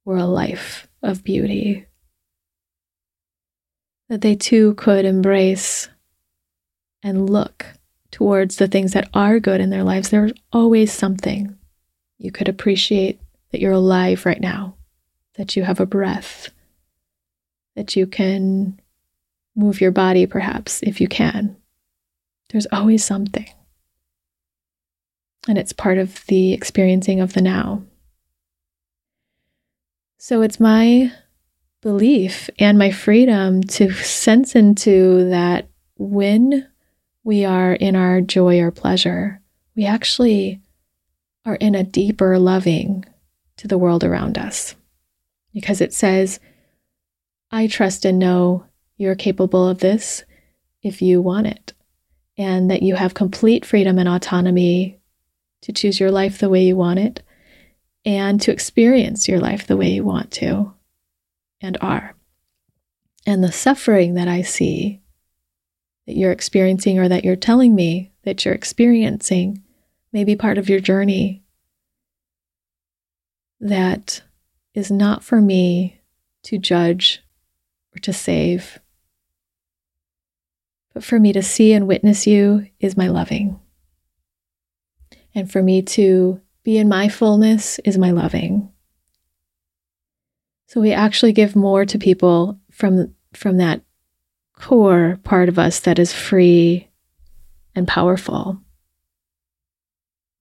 or 0.05 0.17
a 0.17 0.25
life 0.25 0.87
of 1.01 1.23
beauty. 1.23 1.87
That 4.09 4.21
they 4.21 4.35
too 4.35 4.75
could 4.75 5.05
embrace 5.05 5.89
and 7.03 7.29
look 7.29 7.65
towards 8.11 8.57
the 8.57 8.67
things 8.67 8.93
that 8.93 9.09
are 9.13 9.39
good 9.39 9.61
in 9.61 9.69
their 9.69 9.83
lives. 9.83 10.09
There's 10.09 10.33
always 10.51 10.91
something 10.91 11.57
you 12.17 12.31
could 12.31 12.49
appreciate 12.49 13.19
that 13.51 13.61
you're 13.61 13.71
alive 13.71 14.25
right 14.25 14.41
now, 14.41 14.75
that 15.35 15.55
you 15.55 15.63
have 15.63 15.79
a 15.79 15.85
breath, 15.85 16.49
that 17.75 17.95
you 17.95 18.05
can 18.05 18.79
Move 19.55 19.81
your 19.81 19.91
body, 19.91 20.25
perhaps, 20.25 20.81
if 20.83 21.01
you 21.01 21.07
can. 21.07 21.57
There's 22.49 22.67
always 22.71 23.03
something. 23.03 23.49
And 25.47 25.57
it's 25.57 25.73
part 25.73 25.97
of 25.97 26.25
the 26.27 26.53
experiencing 26.53 27.19
of 27.19 27.33
the 27.33 27.41
now. 27.41 27.83
So 30.17 30.41
it's 30.41 30.59
my 30.59 31.11
belief 31.81 32.49
and 32.59 32.77
my 32.77 32.91
freedom 32.91 33.61
to 33.63 33.91
sense 33.91 34.55
into 34.55 35.29
that 35.29 35.67
when 35.97 36.67
we 37.23 37.45
are 37.45 37.73
in 37.73 37.95
our 37.95 38.21
joy 38.21 38.59
or 38.59 38.71
pleasure, 38.71 39.41
we 39.75 39.85
actually 39.85 40.61
are 41.45 41.55
in 41.55 41.75
a 41.75 41.83
deeper 41.83 42.37
loving 42.39 43.05
to 43.57 43.67
the 43.67 43.77
world 43.77 44.03
around 44.03 44.37
us. 44.37 44.75
Because 45.53 45.81
it 45.81 45.93
says, 45.93 46.39
I 47.51 47.67
trust 47.67 48.05
and 48.05 48.19
know 48.19 48.65
you're 48.97 49.15
capable 49.15 49.67
of 49.67 49.79
this 49.79 50.23
if 50.81 51.01
you 51.01 51.21
want 51.21 51.47
it, 51.47 51.73
and 52.37 52.71
that 52.71 52.81
you 52.81 52.95
have 52.95 53.13
complete 53.13 53.65
freedom 53.65 53.99
and 53.99 54.07
autonomy 54.07 54.99
to 55.61 55.73
choose 55.73 55.99
your 55.99 56.11
life 56.11 56.39
the 56.39 56.49
way 56.49 56.63
you 56.63 56.75
want 56.75 56.99
it 56.99 57.21
and 58.03 58.41
to 58.41 58.51
experience 58.51 59.27
your 59.27 59.39
life 59.39 59.67
the 59.67 59.77
way 59.77 59.89
you 59.89 60.03
want 60.03 60.31
to 60.31 60.73
and 61.61 61.77
are. 61.81 62.15
And 63.27 63.43
the 63.43 63.51
suffering 63.51 64.15
that 64.15 64.27
I 64.27 64.41
see 64.41 65.00
that 66.11 66.17
you're 66.17 66.31
experiencing 66.31 66.99
or 66.99 67.07
that 67.07 67.23
you're 67.23 67.35
telling 67.35 67.73
me 67.73 68.11
that 68.23 68.43
you're 68.43 68.53
experiencing 68.53 69.63
may 70.11 70.23
be 70.23 70.35
part 70.35 70.57
of 70.57 70.67
your 70.67 70.79
journey 70.79 71.41
that 73.61 74.21
is 74.73 74.91
not 74.91 75.23
for 75.23 75.39
me 75.39 76.01
to 76.43 76.57
judge 76.57 77.23
or 77.95 77.99
to 77.99 78.11
save 78.11 78.79
but 80.93 81.03
for 81.03 81.19
me 81.19 81.31
to 81.33 81.41
see 81.41 81.73
and 81.73 81.87
witness 81.87 82.27
you 82.27 82.67
is 82.79 82.97
my 82.97 83.07
loving. 83.07 83.59
And 85.33 85.49
for 85.49 85.63
me 85.63 85.81
to 85.83 86.41
be 86.63 86.77
in 86.77 86.89
my 86.89 87.07
fullness 87.07 87.79
is 87.79 87.97
my 87.97 88.11
loving. 88.11 88.69
So 90.67 90.81
we 90.81 90.91
actually 90.91 91.33
give 91.33 91.55
more 91.55 91.85
to 91.85 91.97
people 91.97 92.59
from, 92.71 93.15
from 93.33 93.57
that 93.57 93.81
core 94.61 95.19
part 95.23 95.49
of 95.49 95.59
us 95.59 95.81
that 95.81 95.99
is 95.99 96.13
free 96.13 96.87
and 97.75 97.87
powerful 97.87 98.59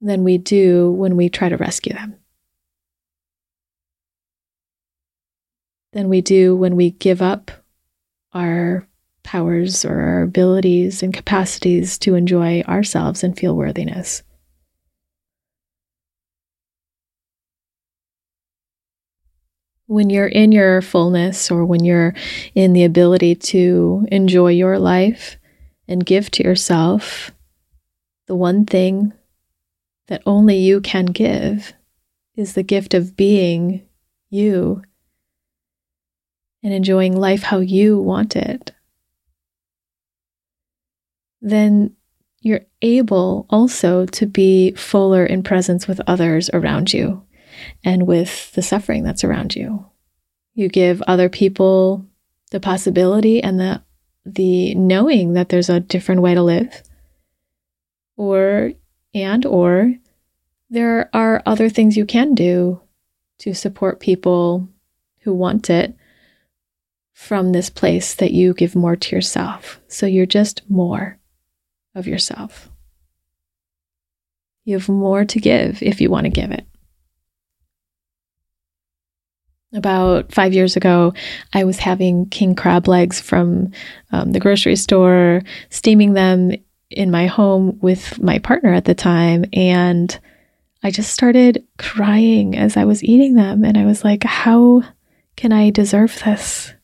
than 0.00 0.24
we 0.24 0.38
do 0.38 0.92
when 0.92 1.16
we 1.16 1.28
try 1.28 1.48
to 1.48 1.56
rescue 1.56 1.92
them. 1.92 2.20
than 5.92 6.08
we 6.08 6.20
do 6.20 6.54
when 6.54 6.76
we 6.76 6.90
give 6.90 7.20
up 7.20 7.50
our 8.32 8.86
powers 9.22 9.84
or 9.84 10.00
our 10.00 10.22
abilities 10.22 11.02
and 11.02 11.12
capacities 11.12 11.98
to 11.98 12.14
enjoy 12.14 12.62
ourselves 12.62 13.24
and 13.24 13.38
feel 13.38 13.56
worthiness. 13.56 14.22
When 19.90 20.08
you're 20.08 20.28
in 20.28 20.52
your 20.52 20.82
fullness 20.82 21.50
or 21.50 21.64
when 21.64 21.84
you're 21.84 22.14
in 22.54 22.74
the 22.74 22.84
ability 22.84 23.34
to 23.34 24.06
enjoy 24.12 24.52
your 24.52 24.78
life 24.78 25.36
and 25.88 26.06
give 26.06 26.30
to 26.30 26.44
yourself, 26.44 27.32
the 28.28 28.36
one 28.36 28.66
thing 28.66 29.12
that 30.06 30.22
only 30.24 30.58
you 30.58 30.80
can 30.80 31.06
give 31.06 31.72
is 32.36 32.54
the 32.54 32.62
gift 32.62 32.94
of 32.94 33.16
being 33.16 33.84
you 34.28 34.84
and 36.62 36.72
enjoying 36.72 37.16
life 37.16 37.42
how 37.42 37.58
you 37.58 37.98
want 37.98 38.36
it, 38.36 38.70
then 41.40 41.96
you're 42.42 42.64
able 42.80 43.44
also 43.50 44.06
to 44.06 44.24
be 44.24 44.70
fuller 44.74 45.26
in 45.26 45.42
presence 45.42 45.88
with 45.88 46.00
others 46.06 46.48
around 46.52 46.92
you 46.92 47.24
and 47.84 48.06
with 48.06 48.52
the 48.52 48.62
suffering 48.62 49.02
that's 49.04 49.24
around 49.24 49.54
you. 49.54 49.86
You 50.54 50.68
give 50.68 51.02
other 51.02 51.28
people 51.28 52.06
the 52.50 52.60
possibility 52.60 53.42
and 53.42 53.58
the 53.58 53.82
the 54.26 54.74
knowing 54.74 55.32
that 55.32 55.48
there's 55.48 55.70
a 55.70 55.80
different 55.80 56.20
way 56.20 56.34
to 56.34 56.42
live 56.42 56.82
or 58.16 58.72
and 59.14 59.46
or 59.46 59.94
there 60.68 61.08
are 61.14 61.42
other 61.46 61.68
things 61.68 61.96
you 61.96 62.04
can 62.04 62.34
do 62.34 62.80
to 63.38 63.54
support 63.54 63.98
people 63.98 64.68
who 65.20 65.34
want 65.34 65.70
it 65.70 65.96
from 67.12 67.52
this 67.52 67.68
place 67.68 68.14
that 68.14 68.32
you 68.32 68.54
give 68.54 68.76
more 68.76 68.96
to 68.96 69.16
yourself. 69.16 69.80
So 69.88 70.06
you're 70.06 70.26
just 70.26 70.62
more 70.68 71.18
of 71.94 72.06
yourself. 72.06 72.70
You 74.64 74.78
have 74.78 74.88
more 74.88 75.24
to 75.24 75.40
give 75.40 75.82
if 75.82 76.00
you 76.00 76.10
want 76.10 76.24
to 76.24 76.30
give 76.30 76.50
it. 76.50 76.66
About 79.72 80.32
five 80.32 80.52
years 80.52 80.76
ago, 80.76 81.14
I 81.52 81.64
was 81.64 81.78
having 81.78 82.28
king 82.28 82.56
crab 82.56 82.88
legs 82.88 83.20
from 83.20 83.72
um, 84.10 84.32
the 84.32 84.40
grocery 84.40 84.74
store, 84.74 85.42
steaming 85.68 86.14
them 86.14 86.52
in 86.90 87.10
my 87.10 87.26
home 87.26 87.78
with 87.80 88.20
my 88.20 88.40
partner 88.40 88.72
at 88.72 88.84
the 88.84 88.94
time. 88.94 89.44
And 89.52 90.18
I 90.82 90.90
just 90.90 91.12
started 91.12 91.64
crying 91.78 92.56
as 92.56 92.76
I 92.76 92.84
was 92.84 93.04
eating 93.04 93.34
them. 93.34 93.64
And 93.64 93.78
I 93.78 93.84
was 93.84 94.02
like, 94.02 94.24
how 94.24 94.82
can 95.36 95.52
I 95.52 95.70
deserve 95.70 96.20
this? 96.24 96.74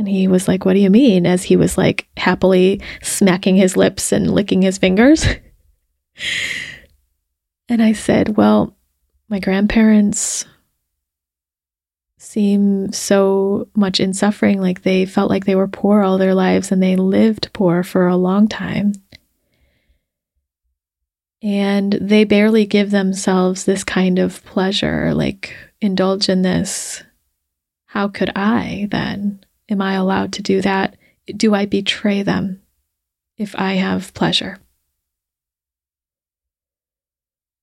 And 0.00 0.08
he 0.08 0.28
was 0.28 0.48
like, 0.48 0.64
What 0.64 0.72
do 0.72 0.80
you 0.80 0.88
mean? 0.88 1.26
As 1.26 1.42
he 1.42 1.56
was 1.56 1.76
like 1.76 2.08
happily 2.16 2.80
smacking 3.02 3.56
his 3.56 3.76
lips 3.76 4.12
and 4.12 4.32
licking 4.32 4.62
his 4.62 4.78
fingers. 4.78 5.26
and 7.68 7.82
I 7.82 7.92
said, 7.92 8.34
Well, 8.34 8.74
my 9.28 9.40
grandparents 9.40 10.46
seem 12.20 12.92
so 12.92 13.66
much 13.74 13.98
in 13.98 14.12
suffering, 14.12 14.60
like 14.60 14.82
they 14.82 15.06
felt 15.06 15.30
like 15.30 15.46
they 15.46 15.54
were 15.54 15.66
poor 15.66 16.02
all 16.02 16.18
their 16.18 16.34
lives 16.34 16.70
and 16.70 16.82
they 16.82 16.94
lived 16.94 17.50
poor 17.54 17.82
for 17.82 18.06
a 18.06 18.16
long 18.16 18.46
time. 18.46 18.92
And 21.42 21.94
they 21.94 22.24
barely 22.24 22.66
give 22.66 22.90
themselves 22.90 23.64
this 23.64 23.84
kind 23.84 24.18
of 24.18 24.44
pleasure, 24.44 25.14
like 25.14 25.56
indulge 25.80 26.28
in 26.28 26.42
this. 26.42 27.02
How 27.86 28.08
could 28.08 28.30
I 28.36 28.86
then? 28.90 29.42
Am 29.70 29.80
I 29.80 29.94
allowed 29.94 30.34
to 30.34 30.42
do 30.42 30.60
that? 30.60 30.96
Do 31.26 31.54
I 31.54 31.64
betray 31.64 32.22
them 32.22 32.60
if 33.38 33.54
I 33.58 33.74
have 33.74 34.12
pleasure? 34.12 34.58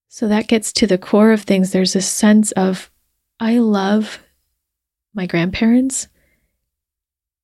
So 0.08 0.28
that 0.28 0.48
gets 0.48 0.74
to 0.74 0.88
the 0.88 0.98
core 0.98 1.32
of 1.32 1.44
things. 1.44 1.72
There's 1.72 1.96
a 1.96 2.02
sense 2.02 2.52
of, 2.54 2.90
I 3.40 3.60
love 3.60 4.20
my 5.18 5.26
grandparents, 5.26 6.08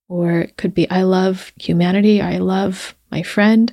or 0.08 0.40
it 0.40 0.56
could 0.56 0.72
be, 0.72 0.88
I 0.88 1.02
love 1.02 1.52
humanity, 1.56 2.22
I 2.22 2.38
love 2.38 2.94
my 3.10 3.22
friend. 3.22 3.72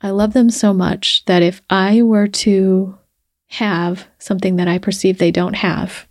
I 0.00 0.10
love 0.10 0.32
them 0.34 0.50
so 0.50 0.74
much 0.74 1.24
that 1.24 1.42
if 1.42 1.62
I 1.70 2.02
were 2.02 2.28
to 2.28 2.98
have 3.46 4.06
something 4.18 4.56
that 4.56 4.68
I 4.68 4.78
perceive 4.78 5.16
they 5.16 5.30
don't 5.30 5.54
have, 5.54 6.06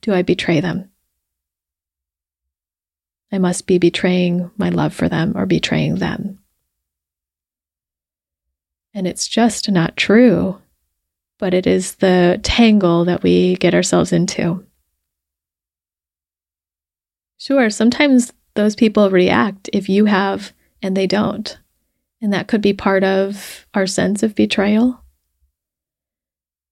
do 0.00 0.14
I 0.14 0.22
betray 0.22 0.60
them? 0.60 0.90
I 3.30 3.38
must 3.38 3.66
be 3.66 3.78
betraying 3.78 4.50
my 4.56 4.70
love 4.70 4.94
for 4.94 5.08
them 5.08 5.36
or 5.36 5.46
betraying 5.46 5.96
them. 5.96 6.38
And 8.94 9.06
it's 9.06 9.28
just 9.28 9.70
not 9.70 9.96
true, 9.96 10.60
but 11.38 11.52
it 11.52 11.66
is 11.66 11.96
the 11.96 12.40
tangle 12.42 13.04
that 13.04 13.22
we 13.22 13.56
get 13.56 13.74
ourselves 13.74 14.12
into. 14.12 14.65
Sure, 17.38 17.70
sometimes 17.70 18.32
those 18.54 18.76
people 18.76 19.10
react 19.10 19.68
if 19.72 19.88
you 19.88 20.06
have 20.06 20.52
and 20.82 20.96
they 20.96 21.06
don't. 21.06 21.58
And 22.20 22.32
that 22.32 22.48
could 22.48 22.62
be 22.62 22.72
part 22.72 23.04
of 23.04 23.66
our 23.74 23.86
sense 23.86 24.22
of 24.22 24.34
betrayal. 24.34 25.02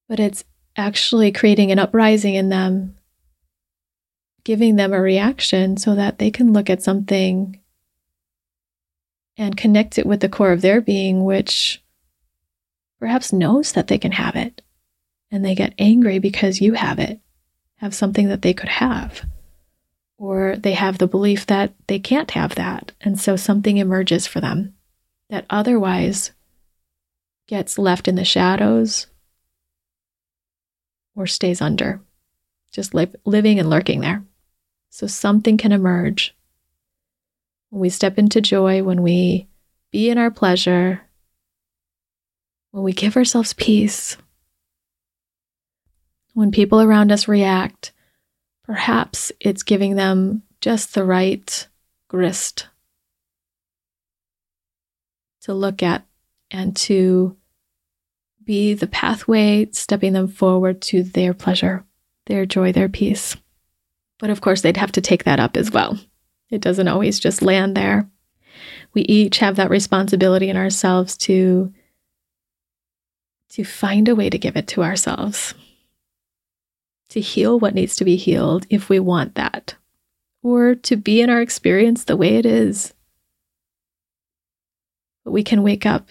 But 0.09 0.21
it's 0.21 0.45
actually 0.77 1.33
creating 1.33 1.71
an 1.71 1.79
uprising 1.79 2.35
in 2.35 2.49
them 2.49 2.97
giving 4.45 4.77
them 4.77 4.93
a 4.93 5.01
reaction 5.01 5.77
so 5.77 5.95
that 5.95 6.19
they 6.19 6.31
can 6.31 6.53
look 6.53 6.71
at 6.71 6.83
something 6.83 7.59
and 9.37 9.57
connect 9.57 9.99
it 9.99 10.07
with 10.07 10.21
the 10.21 10.29
core 10.29 10.53
of 10.53 10.61
their 10.61 10.81
being, 10.81 11.25
which 11.25 11.83
perhaps 13.01 13.33
knows 13.33 13.73
that 13.73 13.89
they 13.89 13.99
can 13.99 14.13
have 14.13 14.37
it. 14.37 14.63
And 15.31 15.45
they 15.45 15.57
get 15.57 15.75
angry 15.79 16.21
because 16.21 16.61
you 16.61 16.75
have 16.75 17.01
it, 17.01 17.19
have 17.77 17.95
something 17.95 18.29
that 18.29 18.43
they 18.43 18.55
could 18.55 18.69
have. 18.69 19.23
Or 20.17 20.57
they 20.57 20.75
have 20.75 20.99
the 20.99 21.07
belief 21.07 21.47
that 21.47 21.75
they 21.87 21.99
can't 21.99 22.31
have 22.33 22.55
that. 22.55 22.93
And 23.01 23.19
so 23.21 23.37
something 23.37 23.79
emerges 23.79 24.27
for 24.27 24.41
them 24.41 24.75
that 25.29 25.47
otherwise 25.51 26.33
gets 27.49 27.79
left 27.79 28.09
in 28.09 28.15
the 28.15 28.25
shadows 28.25 29.07
or 31.17 31.27
stays 31.27 31.61
under, 31.61 32.01
just 32.73 32.95
li- 32.95 33.13
living 33.25 33.59
and 33.59 33.69
lurking 33.69 34.01
there 34.01 34.25
so 34.95 35.09
something 35.09 35.57
can 35.57 35.73
emerge. 35.73 36.37
When 37.71 37.81
we 37.81 37.89
step 37.89 38.17
into 38.17 38.41
joy, 38.41 38.85
when 38.85 39.03
we 39.03 39.49
be 39.91 40.09
in 40.09 40.19
our 40.19 40.31
pleasure, 40.31 41.01
when 42.71 42.85
we 42.85 42.93
give 42.93 43.17
ourselves 43.17 43.55
peace, 43.55 44.17
when 46.33 46.53
people 46.53 46.81
around 46.81 47.11
us 47.11 47.27
react, 47.27 47.91
perhaps 48.65 49.31
it's 49.41 49.63
giving 49.63 49.97
them 49.97 50.43
just 50.61 50.95
the 50.95 51.05
right 51.05 51.69
grist 52.09 52.69
to 55.43 55.53
look 55.53 55.83
at 55.83 56.07
and 56.51 56.75
to 56.75 57.37
be 58.45 58.75
the 58.75 58.87
pathway 58.87 59.69
stepping 59.73 60.13
them 60.13 60.29
forward 60.29 60.81
to 60.81 61.03
their 61.03 61.35
pleasure, 61.35 61.85
their 62.27 62.47
joy, 62.47 62.73
their 62.73 62.89
peace. 62.89 63.37
But 64.19 64.31
of 64.31 64.41
course, 64.41 64.63
they'd 64.63 64.77
have 64.77 64.93
to 64.93 65.01
take 65.01 65.25
that 65.25 65.41
up 65.41 65.57
as 65.57 65.71
well. 65.71 65.99
It 66.51 66.61
doesn't 66.61 66.89
always 66.89 67.19
just 67.21 67.43
land 67.43 67.77
there. 67.77 68.09
We 68.95 69.03
each 69.03 69.39
have 69.39 69.57
that 69.57 69.71
responsibility 69.71 70.49
in 70.49 70.57
ourselves 70.57 71.17
to, 71.19 71.73
to 73.51 73.65
find 73.65 74.09
a 74.09 74.15
way 74.15 74.31
to 74.31 74.39
give 74.39 74.57
it 74.57 74.69
to 74.69 74.83
ourselves, 74.83 75.55
to 77.15 77.21
heal 77.21 77.61
what 77.61 77.77
needs 77.77 77.95
to 77.95 78.05
be 78.05 78.17
healed 78.17 78.67
if 78.71 78.89
we 78.89 78.99
want 78.99 79.37
that, 79.37 79.77
or 80.43 80.75
to 80.75 80.97
be 80.97 81.21
in 81.21 81.31
our 81.31 81.41
experience 81.41 82.03
the 82.03 82.17
way 82.17 82.35
it 82.35 82.45
is. 82.45 82.93
But 85.25 85.31
we 85.31 85.45
can 85.45 85.63
wake 85.63 85.87
up 85.87 86.09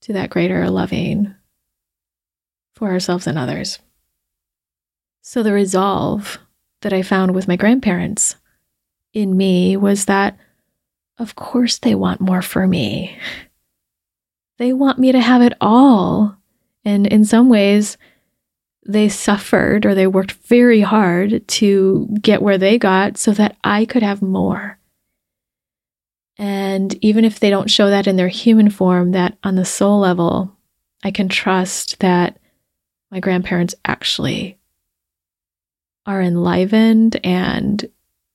to 0.00 0.14
that 0.14 0.30
greater 0.30 0.70
loving 0.70 1.34
for 2.74 2.88
ourselves 2.90 3.26
and 3.26 3.36
others. 3.36 3.78
So 5.20 5.42
the 5.42 5.52
resolve 5.52 6.38
that 6.80 6.94
I 6.94 7.02
found 7.02 7.34
with 7.34 7.46
my 7.46 7.56
grandparents 7.56 8.36
in 9.12 9.36
me 9.36 9.76
was 9.76 10.06
that, 10.06 10.38
of 11.18 11.36
course, 11.36 11.76
they 11.76 11.94
want 11.94 12.22
more 12.22 12.40
for 12.40 12.66
me. 12.66 13.18
They 14.56 14.72
want 14.72 14.98
me 14.98 15.12
to 15.12 15.20
have 15.20 15.42
it 15.42 15.52
all. 15.60 16.38
And 16.86 17.06
in 17.06 17.26
some 17.26 17.50
ways, 17.50 17.98
they 18.84 19.08
suffered 19.08 19.86
or 19.86 19.94
they 19.94 20.06
worked 20.06 20.32
very 20.32 20.80
hard 20.80 21.46
to 21.46 22.08
get 22.20 22.42
where 22.42 22.58
they 22.58 22.78
got 22.78 23.16
so 23.16 23.32
that 23.32 23.56
I 23.62 23.84
could 23.84 24.02
have 24.02 24.22
more. 24.22 24.78
And 26.38 26.92
even 27.04 27.24
if 27.24 27.38
they 27.38 27.50
don't 27.50 27.70
show 27.70 27.90
that 27.90 28.06
in 28.06 28.16
their 28.16 28.28
human 28.28 28.70
form, 28.70 29.12
that 29.12 29.38
on 29.44 29.54
the 29.54 29.64
soul 29.64 30.00
level, 30.00 30.56
I 31.04 31.10
can 31.10 31.28
trust 31.28 32.00
that 32.00 32.38
my 33.10 33.20
grandparents 33.20 33.74
actually 33.84 34.58
are 36.06 36.20
enlivened 36.20 37.20
and 37.24 37.88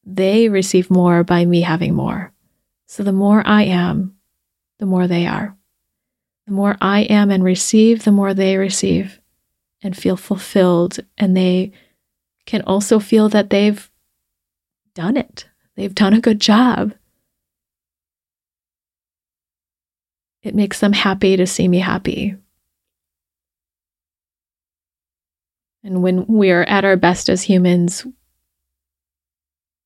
they 0.05 0.47
receive 0.47 0.89
more 0.89 1.23
by 1.23 1.43
me 1.43 1.61
having 1.61 1.93
more. 1.93 2.31
So 2.85 3.03
the 3.03 3.11
more 3.11 3.43
I 3.45 3.63
am, 3.63 4.15
the 4.79 4.85
more 4.85 5.07
they 5.07 5.27
are. 5.27 5.57
The 6.45 6.53
more 6.53 6.77
I 6.79 7.01
am 7.01 7.29
and 7.29 7.43
receive, 7.43 8.05
the 8.05 8.11
more 8.11 8.33
they 8.33 8.55
receive 8.55 9.19
and 9.83 9.95
feel 9.95 10.17
fulfilled. 10.17 10.99
And 11.17 11.35
they 11.35 11.71
can 12.45 12.61
also 12.61 12.99
feel 12.99 13.29
that 13.29 13.49
they've 13.49 13.89
done 14.95 15.17
it, 15.17 15.47
they've 15.75 15.93
done 15.93 16.13
a 16.13 16.21
good 16.21 16.39
job. 16.41 16.93
It 20.41 20.55
makes 20.55 20.79
them 20.79 20.93
happy 20.93 21.35
to 21.35 21.45
see 21.45 21.67
me 21.67 21.79
happy. 21.79 22.35
And 25.83 26.01
when 26.01 26.25
we're 26.27 26.63
at 26.63 26.85
our 26.85 26.95
best 26.95 27.29
as 27.29 27.43
humans, 27.43 28.05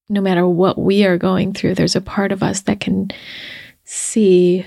no 0.07 0.21
matter 0.21 0.47
what 0.47 0.77
we 0.77 1.05
are 1.05 1.17
going 1.17 1.53
through, 1.53 1.75
there's 1.75 1.95
a 1.95 2.01
part 2.01 2.31
of 2.31 2.43
us 2.43 2.61
that 2.61 2.79
can 2.79 3.11
see 3.83 4.65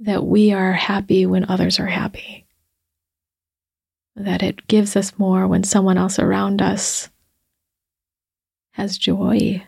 that 0.00 0.24
we 0.24 0.52
are 0.52 0.72
happy 0.72 1.26
when 1.26 1.48
others 1.48 1.78
are 1.78 1.86
happy. 1.86 2.46
That 4.24 4.42
it 4.42 4.66
gives 4.68 4.96
us 4.96 5.18
more 5.18 5.46
when 5.46 5.64
someone 5.64 5.96
else 5.96 6.18
around 6.18 6.60
us 6.60 7.08
has 8.72 8.98
joy, 8.98 9.64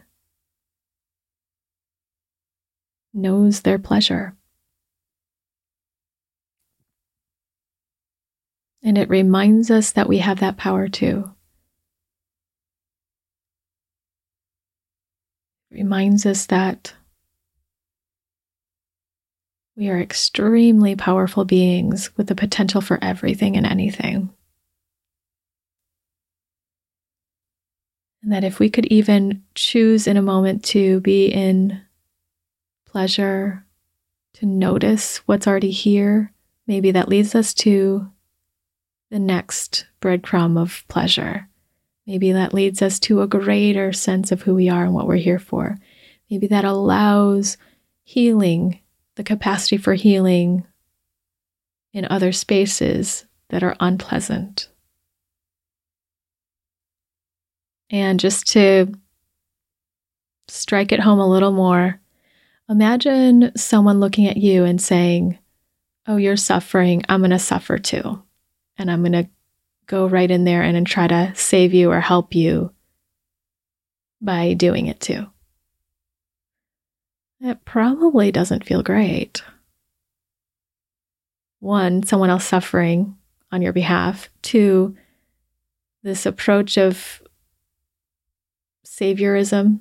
knows 3.14 3.62
their 3.62 3.78
pleasure. 3.78 4.36
And 8.82 8.98
it 8.98 9.08
reminds 9.08 9.70
us 9.70 9.92
that 9.92 10.06
we 10.06 10.18
have 10.18 10.40
that 10.40 10.58
power 10.58 10.86
too. 10.86 11.32
It 15.70 15.76
reminds 15.76 16.26
us 16.26 16.44
that 16.46 16.92
we 19.76 19.88
are 19.88 19.98
extremely 19.98 20.94
powerful 20.94 21.46
beings 21.46 22.14
with 22.18 22.26
the 22.26 22.34
potential 22.34 22.82
for 22.82 23.02
everything 23.02 23.56
and 23.56 23.64
anything. 23.64 24.28
And 28.22 28.32
that 28.32 28.44
if 28.44 28.58
we 28.58 28.70
could 28.70 28.86
even 28.86 29.42
choose 29.54 30.06
in 30.06 30.16
a 30.16 30.22
moment 30.22 30.64
to 30.66 31.00
be 31.00 31.26
in 31.26 31.80
pleasure, 32.86 33.64
to 34.34 34.46
notice 34.46 35.18
what's 35.26 35.46
already 35.46 35.70
here, 35.70 36.32
maybe 36.66 36.92
that 36.92 37.08
leads 37.08 37.34
us 37.34 37.52
to 37.54 38.10
the 39.10 39.18
next 39.18 39.86
breadcrumb 40.00 40.60
of 40.60 40.84
pleasure. 40.88 41.48
Maybe 42.06 42.32
that 42.32 42.54
leads 42.54 42.80
us 42.82 42.98
to 43.00 43.22
a 43.22 43.26
greater 43.26 43.92
sense 43.92 44.32
of 44.32 44.42
who 44.42 44.54
we 44.54 44.68
are 44.68 44.84
and 44.84 44.94
what 44.94 45.06
we're 45.06 45.16
here 45.16 45.38
for. 45.38 45.76
Maybe 46.30 46.46
that 46.48 46.64
allows 46.64 47.56
healing, 48.04 48.80
the 49.16 49.24
capacity 49.24 49.76
for 49.76 49.94
healing 49.94 50.66
in 51.92 52.06
other 52.06 52.32
spaces 52.32 53.26
that 53.50 53.62
are 53.62 53.76
unpleasant. 53.80 54.68
And 57.92 58.18
just 58.18 58.48
to 58.48 58.92
strike 60.48 60.90
it 60.90 61.00
home 61.00 61.20
a 61.20 61.28
little 61.28 61.52
more, 61.52 62.00
imagine 62.68 63.52
someone 63.56 64.00
looking 64.00 64.26
at 64.26 64.36
you 64.36 64.64
and 64.64 64.80
saying, 64.80 65.38
Oh, 66.08 66.16
you're 66.16 66.36
suffering. 66.36 67.04
I'm 67.08 67.20
going 67.20 67.30
to 67.30 67.38
suffer 67.38 67.78
too 67.78 68.20
and 68.76 68.90
I'm 68.90 69.02
going 69.02 69.12
to 69.12 69.28
go 69.86 70.06
right 70.06 70.30
in 70.30 70.44
there 70.44 70.62
and, 70.62 70.76
and 70.76 70.86
try 70.86 71.06
to 71.06 71.32
save 71.34 71.74
you 71.74 71.90
or 71.90 72.00
help 72.00 72.34
you 72.34 72.72
by 74.20 74.54
doing 74.54 74.86
it 74.86 75.00
too. 75.00 75.26
It 77.40 77.64
probably 77.64 78.30
doesn't 78.30 78.64
feel 78.64 78.82
great. 78.82 79.42
One, 81.60 82.02
someone 82.02 82.30
else 82.30 82.44
suffering 82.44 83.16
on 83.50 83.62
your 83.62 83.72
behalf. 83.72 84.28
Two, 84.42 84.96
this 86.02 86.24
approach 86.26 86.76
of 86.76 87.22
saviorism. 88.92 89.80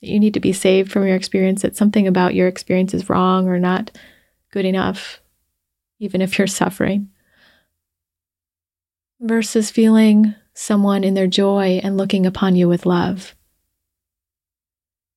You 0.00 0.18
need 0.18 0.34
to 0.34 0.40
be 0.40 0.52
saved 0.52 0.90
from 0.90 1.06
your 1.06 1.16
experience, 1.16 1.62
that 1.62 1.76
something 1.76 2.06
about 2.06 2.34
your 2.34 2.48
experience 2.48 2.94
is 2.94 3.08
wrong 3.10 3.48
or 3.48 3.58
not 3.58 3.90
good 4.52 4.64
enough 4.64 5.20
even 5.98 6.20
if 6.20 6.38
you're 6.38 6.46
suffering, 6.46 7.08
versus 9.20 9.70
feeling 9.70 10.34
someone 10.54 11.04
in 11.04 11.14
their 11.14 11.26
joy 11.26 11.80
and 11.82 11.96
looking 11.96 12.26
upon 12.26 12.56
you 12.56 12.68
with 12.68 12.86
love. 12.86 13.34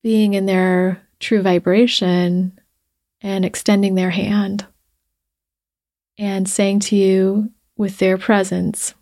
Being 0.03 0.33
in 0.33 0.45
their 0.45 1.01
true 1.19 1.41
vibration 1.41 2.57
and 3.21 3.43
extending 3.43 3.95
their 3.95 4.11
hand 4.11 4.65
and 6.17 6.47
saying 6.47 6.79
to 6.79 6.95
you 6.95 7.51
with 7.75 7.97
their 7.97 8.17
presence, 8.17 8.93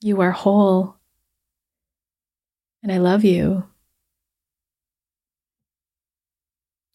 You 0.00 0.20
are 0.20 0.30
whole 0.30 0.96
and 2.82 2.90
I 2.90 2.98
love 2.98 3.24
you. 3.24 3.64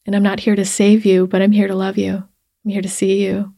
And 0.05 0.15
I'm 0.15 0.23
not 0.23 0.39
here 0.39 0.55
to 0.55 0.65
save 0.65 1.05
you, 1.05 1.27
but 1.27 1.41
I'm 1.41 1.51
here 1.51 1.67
to 1.67 1.75
love 1.75 1.97
you. 1.97 2.23
I'm 2.65 2.71
here 2.71 2.81
to 2.81 2.89
see 2.89 3.23
you. 3.25 3.53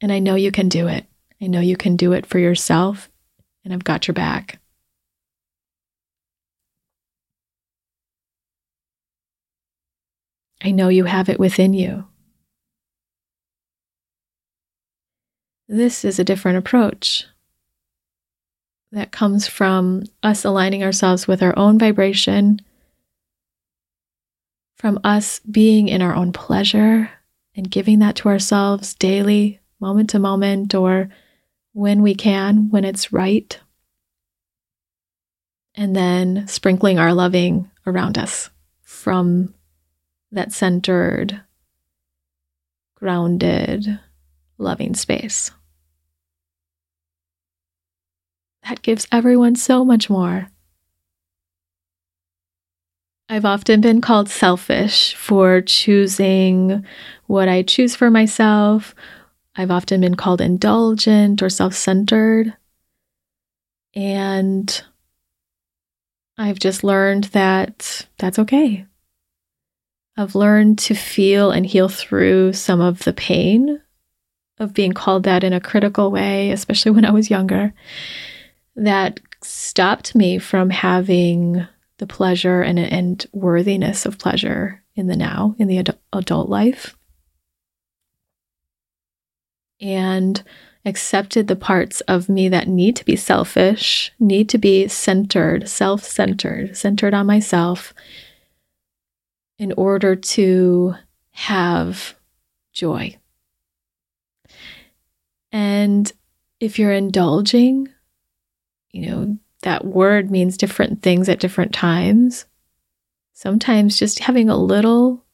And 0.00 0.12
I 0.12 0.18
know 0.18 0.34
you 0.34 0.50
can 0.50 0.68
do 0.68 0.88
it. 0.88 1.06
I 1.42 1.46
know 1.46 1.60
you 1.60 1.76
can 1.76 1.96
do 1.96 2.12
it 2.12 2.26
for 2.26 2.38
yourself, 2.38 3.10
and 3.64 3.72
I've 3.72 3.84
got 3.84 4.06
your 4.06 4.14
back. 4.14 4.60
I 10.62 10.70
know 10.70 10.88
you 10.88 11.04
have 11.04 11.28
it 11.28 11.40
within 11.40 11.72
you. 11.72 12.06
This 15.66 16.04
is 16.04 16.18
a 16.18 16.24
different 16.24 16.58
approach 16.58 17.26
that 18.92 19.12
comes 19.12 19.46
from 19.46 20.04
us 20.22 20.44
aligning 20.44 20.82
ourselves 20.82 21.28
with 21.28 21.42
our 21.42 21.56
own 21.58 21.78
vibration, 21.78 22.60
from 24.76 24.98
us 25.04 25.40
being 25.40 25.88
in 25.88 26.02
our 26.02 26.14
own 26.14 26.32
pleasure 26.32 27.10
and 27.54 27.70
giving 27.70 27.98
that 28.00 28.16
to 28.16 28.28
ourselves 28.28 28.94
daily 28.94 29.60
moment 29.80 30.10
to 30.10 30.18
moment 30.18 30.74
or 30.74 31.08
when 31.72 32.02
we 32.02 32.14
can, 32.14 32.70
when 32.70 32.84
it's 32.84 33.12
right. 33.12 33.58
And 35.74 35.94
then 35.94 36.46
sprinkling 36.48 36.98
our 36.98 37.14
loving 37.14 37.70
around 37.86 38.18
us 38.18 38.50
from 38.82 39.54
that 40.32 40.52
centered, 40.52 41.40
grounded, 42.96 44.00
loving 44.58 44.94
space. 44.94 45.50
That 48.68 48.82
gives 48.82 49.06
everyone 49.10 49.56
so 49.56 49.84
much 49.84 50.08
more. 50.10 50.48
I've 53.28 53.44
often 53.44 53.80
been 53.80 54.00
called 54.00 54.28
selfish 54.28 55.14
for 55.14 55.60
choosing 55.60 56.84
what 57.26 57.48
I 57.48 57.62
choose 57.62 57.94
for 57.94 58.10
myself 58.10 58.94
I've 59.56 59.70
often 59.70 60.00
been 60.00 60.14
called 60.14 60.40
indulgent 60.40 61.42
or 61.42 61.50
self 61.50 61.74
centered. 61.74 62.56
And 63.94 64.82
I've 66.38 66.58
just 66.58 66.84
learned 66.84 67.24
that 67.24 68.06
that's 68.18 68.38
okay. 68.38 68.86
I've 70.16 70.34
learned 70.34 70.78
to 70.80 70.94
feel 70.94 71.50
and 71.50 71.66
heal 71.66 71.88
through 71.88 72.52
some 72.52 72.80
of 72.80 73.04
the 73.04 73.12
pain 73.12 73.80
of 74.58 74.74
being 74.74 74.92
called 74.92 75.24
that 75.24 75.42
in 75.42 75.52
a 75.52 75.60
critical 75.60 76.10
way, 76.10 76.50
especially 76.50 76.92
when 76.92 77.04
I 77.04 77.10
was 77.10 77.30
younger, 77.30 77.72
that 78.84 79.20
stopped 79.42 80.14
me 80.14 80.38
from 80.38 80.70
having 80.70 81.66
the 81.98 82.06
pleasure 82.06 82.62
and, 82.62 82.78
and 82.78 83.26
worthiness 83.32 84.06
of 84.06 84.18
pleasure 84.18 84.82
in 84.94 85.06
the 85.06 85.16
now, 85.16 85.54
in 85.58 85.68
the 85.68 85.78
ad- 85.78 85.98
adult 86.12 86.48
life 86.48 86.96
and 89.80 90.42
accepted 90.84 91.46
the 91.46 91.56
parts 91.56 92.00
of 92.02 92.28
me 92.28 92.48
that 92.48 92.68
need 92.68 92.96
to 92.96 93.04
be 93.04 93.16
selfish, 93.16 94.12
need 94.18 94.48
to 94.48 94.58
be 94.58 94.88
centered, 94.88 95.68
self 95.68 96.04
centered, 96.04 96.76
centered 96.76 97.14
on 97.14 97.26
myself 97.26 97.94
in 99.58 99.72
order 99.72 100.16
to 100.16 100.94
have 101.32 102.14
joy. 102.72 103.16
And 105.52 106.10
if 106.60 106.78
you're 106.78 106.92
indulging, 106.92 107.88
you 108.92 109.06
know, 109.06 109.38
that 109.62 109.84
word 109.84 110.30
means 110.30 110.56
different 110.56 111.02
things 111.02 111.28
at 111.28 111.40
different 111.40 111.72
times. 111.72 112.46
Sometimes 113.32 113.98
just 113.98 114.20
having 114.20 114.48
a 114.48 114.56
little 114.56 115.24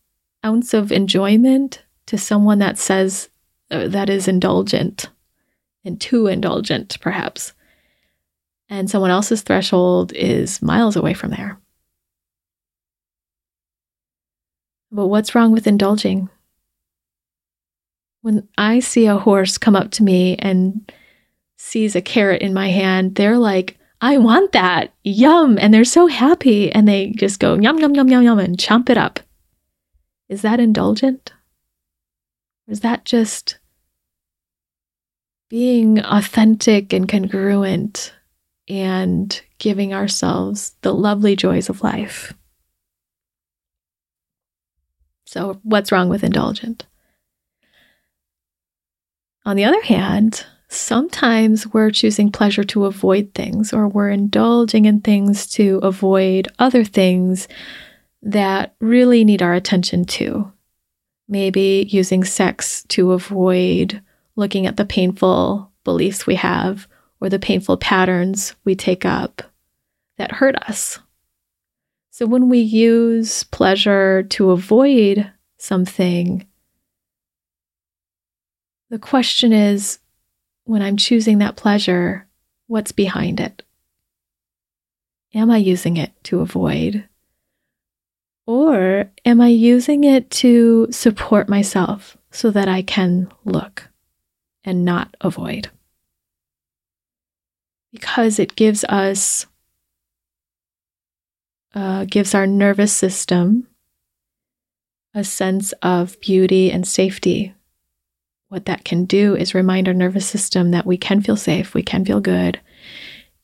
ounce 0.44 0.74
of 0.74 0.92
enjoyment 0.92 1.82
to 2.06 2.18
someone 2.18 2.58
that 2.60 2.78
says 2.78 3.28
uh, 3.70 3.88
that 3.88 4.08
is 4.08 4.28
indulgent 4.28 5.10
and 5.84 6.00
too 6.00 6.26
indulgent, 6.26 6.98
perhaps, 7.00 7.52
and 8.68 8.90
someone 8.90 9.10
else's 9.10 9.42
threshold 9.42 10.12
is 10.12 10.60
miles 10.62 10.96
away 10.96 11.14
from 11.14 11.30
there. 11.30 11.58
But 14.90 15.06
what's 15.08 15.34
wrong 15.34 15.52
with 15.52 15.66
indulging? 15.66 16.28
When 18.22 18.48
I 18.56 18.80
see 18.80 19.06
a 19.06 19.18
horse 19.18 19.58
come 19.58 19.76
up 19.76 19.90
to 19.92 20.02
me 20.02 20.36
and 20.38 20.90
sees 21.56 21.96
a 21.96 22.02
carrot 22.02 22.42
in 22.42 22.54
my 22.54 22.68
hand, 22.68 23.14
they're 23.14 23.38
like, 23.38 23.78
I 24.00 24.18
want 24.18 24.52
that. 24.52 24.92
Yum. 25.04 25.58
And 25.60 25.72
they're 25.72 25.84
so 25.84 26.06
happy. 26.06 26.70
And 26.70 26.86
they 26.86 27.10
just 27.10 27.40
go 27.40 27.54
yum, 27.54 27.78
yum, 27.78 27.94
yum, 27.94 28.08
yum, 28.08 28.22
yum, 28.22 28.38
and 28.38 28.58
chomp 28.58 28.90
it 28.90 28.98
up. 28.98 29.20
Is 30.28 30.42
that 30.42 30.60
indulgent? 30.60 31.32
Or 32.68 32.72
is 32.72 32.80
that 32.80 33.04
just 33.04 33.58
being 35.48 36.00
authentic 36.00 36.92
and 36.92 37.08
congruent 37.08 38.12
and 38.68 39.40
giving 39.58 39.94
ourselves 39.94 40.74
the 40.82 40.92
lovely 40.92 41.36
joys 41.36 41.68
of 41.68 41.82
life? 41.82 42.34
So, 45.24 45.60
what's 45.62 45.90
wrong 45.90 46.08
with 46.08 46.22
indulgent? 46.22 46.86
On 49.44 49.56
the 49.56 49.64
other 49.64 49.82
hand, 49.82 50.44
sometimes 50.68 51.66
we're 51.66 51.90
choosing 51.90 52.30
pleasure 52.30 52.64
to 52.64 52.86
avoid 52.86 53.32
things, 53.34 53.72
or 53.72 53.88
we're 53.88 54.10
indulging 54.10 54.84
in 54.84 55.00
things 55.00 55.46
to 55.48 55.78
avoid 55.82 56.48
other 56.58 56.84
things 56.84 57.48
that 58.22 58.74
really 58.80 59.24
need 59.24 59.42
our 59.42 59.54
attention 59.54 60.04
too. 60.04 60.52
Maybe 61.28 61.86
using 61.90 62.24
sex 62.24 62.84
to 62.88 63.12
avoid 63.12 64.02
looking 64.36 64.66
at 64.66 64.76
the 64.76 64.84
painful 64.84 65.72
beliefs 65.84 66.26
we 66.26 66.34
have 66.36 66.86
or 67.20 67.28
the 67.28 67.38
painful 67.38 67.76
patterns 67.76 68.54
we 68.64 68.74
take 68.74 69.04
up 69.04 69.42
that 70.18 70.32
hurt 70.32 70.56
us. 70.68 70.98
So 72.10 72.26
when 72.26 72.48
we 72.48 72.58
use 72.58 73.44
pleasure 73.44 74.22
to 74.24 74.50
avoid 74.50 75.30
something, 75.58 76.46
the 78.88 78.98
question 78.98 79.52
is 79.52 79.98
when 80.66 80.82
I'm 80.82 80.96
choosing 80.96 81.38
that 81.38 81.56
pleasure, 81.56 82.26
what's 82.66 82.92
behind 82.92 83.40
it? 83.40 83.62
Am 85.32 85.50
I 85.50 85.58
using 85.58 85.96
it 85.96 86.12
to 86.24 86.40
avoid? 86.40 87.08
Or 88.46 89.10
am 89.24 89.40
I 89.40 89.48
using 89.48 90.04
it 90.04 90.30
to 90.42 90.88
support 90.90 91.48
myself 91.48 92.16
so 92.30 92.50
that 92.50 92.68
I 92.68 92.82
can 92.82 93.32
look 93.44 93.88
and 94.64 94.84
not 94.84 95.16
avoid? 95.20 95.70
Because 97.92 98.38
it 98.38 98.56
gives 98.56 98.84
us, 98.84 99.46
uh, 101.74 102.04
gives 102.04 102.34
our 102.34 102.46
nervous 102.46 102.92
system 102.92 103.68
a 105.14 105.22
sense 105.22 105.72
of 105.82 106.20
beauty 106.20 106.70
and 106.70 106.86
safety 106.86 107.55
what 108.56 108.64
that 108.64 108.84
can 108.86 109.04
do 109.04 109.36
is 109.36 109.54
remind 109.54 109.86
our 109.86 109.92
nervous 109.92 110.26
system 110.26 110.70
that 110.70 110.86
we 110.86 110.96
can 110.96 111.20
feel 111.20 111.36
safe, 111.36 111.74
we 111.74 111.82
can 111.82 112.06
feel 112.06 112.20
good, 112.20 112.58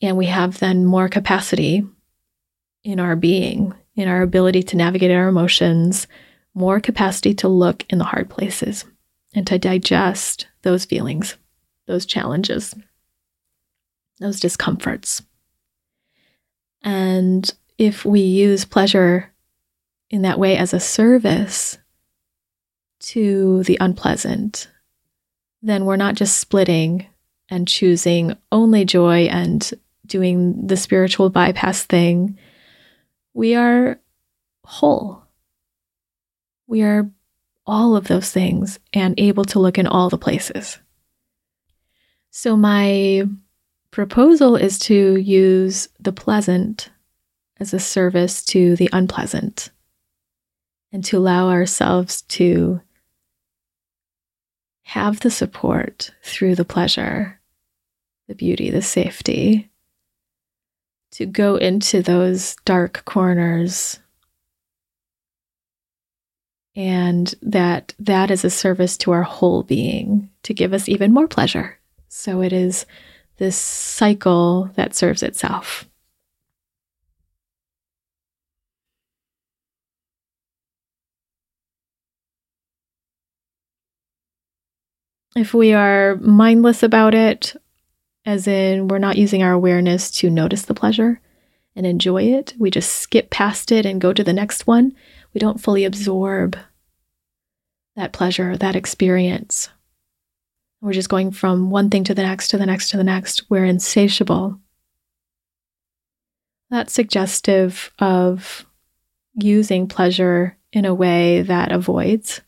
and 0.00 0.16
we 0.16 0.24
have 0.24 0.58
then 0.58 0.86
more 0.86 1.06
capacity 1.06 1.86
in 2.82 2.98
our 2.98 3.14
being, 3.14 3.74
in 3.94 4.08
our 4.08 4.22
ability 4.22 4.62
to 4.62 4.76
navigate 4.78 5.10
our 5.10 5.28
emotions, 5.28 6.06
more 6.54 6.80
capacity 6.80 7.34
to 7.34 7.46
look 7.46 7.84
in 7.90 7.98
the 7.98 8.06
hard 8.06 8.30
places 8.30 8.86
and 9.34 9.46
to 9.46 9.58
digest 9.58 10.46
those 10.62 10.86
feelings, 10.86 11.36
those 11.86 12.06
challenges, 12.06 12.74
those 14.18 14.40
discomforts. 14.40 15.20
And 16.80 17.52
if 17.76 18.06
we 18.06 18.20
use 18.20 18.64
pleasure 18.64 19.30
in 20.08 20.22
that 20.22 20.38
way 20.38 20.56
as 20.56 20.72
a 20.72 20.80
service 20.80 21.76
to 23.00 23.62
the 23.64 23.76
unpleasant, 23.78 24.68
then 25.62 25.84
we're 25.84 25.96
not 25.96 26.14
just 26.14 26.38
splitting 26.38 27.06
and 27.48 27.68
choosing 27.68 28.36
only 28.50 28.84
joy 28.84 29.24
and 29.24 29.72
doing 30.06 30.66
the 30.66 30.76
spiritual 30.76 31.30
bypass 31.30 31.84
thing. 31.84 32.36
We 33.34 33.54
are 33.54 34.00
whole. 34.64 35.22
We 36.66 36.82
are 36.82 37.10
all 37.66 37.96
of 37.96 38.08
those 38.08 38.30
things 38.30 38.78
and 38.92 39.18
able 39.18 39.44
to 39.46 39.60
look 39.60 39.78
in 39.78 39.86
all 39.86 40.10
the 40.10 40.18
places. 40.18 40.78
So, 42.30 42.56
my 42.56 43.24
proposal 43.90 44.56
is 44.56 44.78
to 44.80 45.16
use 45.16 45.88
the 46.00 46.12
pleasant 46.12 46.90
as 47.60 47.74
a 47.74 47.78
service 47.78 48.42
to 48.46 48.74
the 48.76 48.88
unpleasant 48.92 49.70
and 50.90 51.04
to 51.04 51.18
allow 51.18 51.50
ourselves 51.50 52.22
to 52.22 52.80
have 54.82 55.20
the 55.20 55.30
support 55.30 56.12
through 56.22 56.54
the 56.54 56.64
pleasure, 56.64 57.40
the 58.28 58.34
beauty, 58.34 58.70
the 58.70 58.82
safety, 58.82 59.70
to 61.12 61.26
go 61.26 61.56
into 61.56 62.02
those 62.02 62.56
dark 62.64 63.04
corners. 63.04 63.98
And 66.74 67.34
that 67.42 67.94
that 67.98 68.30
is 68.30 68.44
a 68.44 68.50
service 68.50 68.96
to 68.98 69.12
our 69.12 69.22
whole 69.22 69.62
being 69.62 70.30
to 70.44 70.54
give 70.54 70.72
us 70.72 70.88
even 70.88 71.12
more 71.12 71.28
pleasure. 71.28 71.78
So 72.08 72.40
it 72.40 72.52
is 72.52 72.86
this 73.36 73.56
cycle 73.56 74.70
that 74.74 74.94
serves 74.94 75.22
itself 75.22 75.86
If 85.34 85.54
we 85.54 85.72
are 85.72 86.16
mindless 86.16 86.82
about 86.82 87.14
it, 87.14 87.56
as 88.26 88.46
in 88.46 88.88
we're 88.88 88.98
not 88.98 89.16
using 89.16 89.42
our 89.42 89.52
awareness 89.52 90.10
to 90.10 90.30
notice 90.30 90.62
the 90.62 90.74
pleasure 90.74 91.20
and 91.74 91.86
enjoy 91.86 92.24
it, 92.24 92.54
we 92.58 92.70
just 92.70 92.92
skip 92.98 93.30
past 93.30 93.72
it 93.72 93.86
and 93.86 94.00
go 94.00 94.12
to 94.12 94.22
the 94.22 94.34
next 94.34 94.66
one, 94.66 94.94
we 95.32 95.38
don't 95.38 95.60
fully 95.60 95.84
absorb 95.84 96.56
that 97.96 98.12
pleasure, 98.12 98.56
that 98.58 98.76
experience. 98.76 99.70
We're 100.82 100.92
just 100.92 101.08
going 101.08 101.30
from 101.30 101.70
one 101.70 101.88
thing 101.88 102.04
to 102.04 102.14
the 102.14 102.22
next, 102.22 102.48
to 102.48 102.58
the 102.58 102.66
next, 102.66 102.90
to 102.90 102.96
the 102.96 103.04
next. 103.04 103.48
We're 103.48 103.64
insatiable. 103.64 104.58
That's 106.70 106.92
suggestive 106.92 107.92
of 107.98 108.66
using 109.34 109.88
pleasure 109.88 110.58
in 110.72 110.84
a 110.84 110.94
way 110.94 111.42
that 111.42 111.72
avoids 111.72 112.40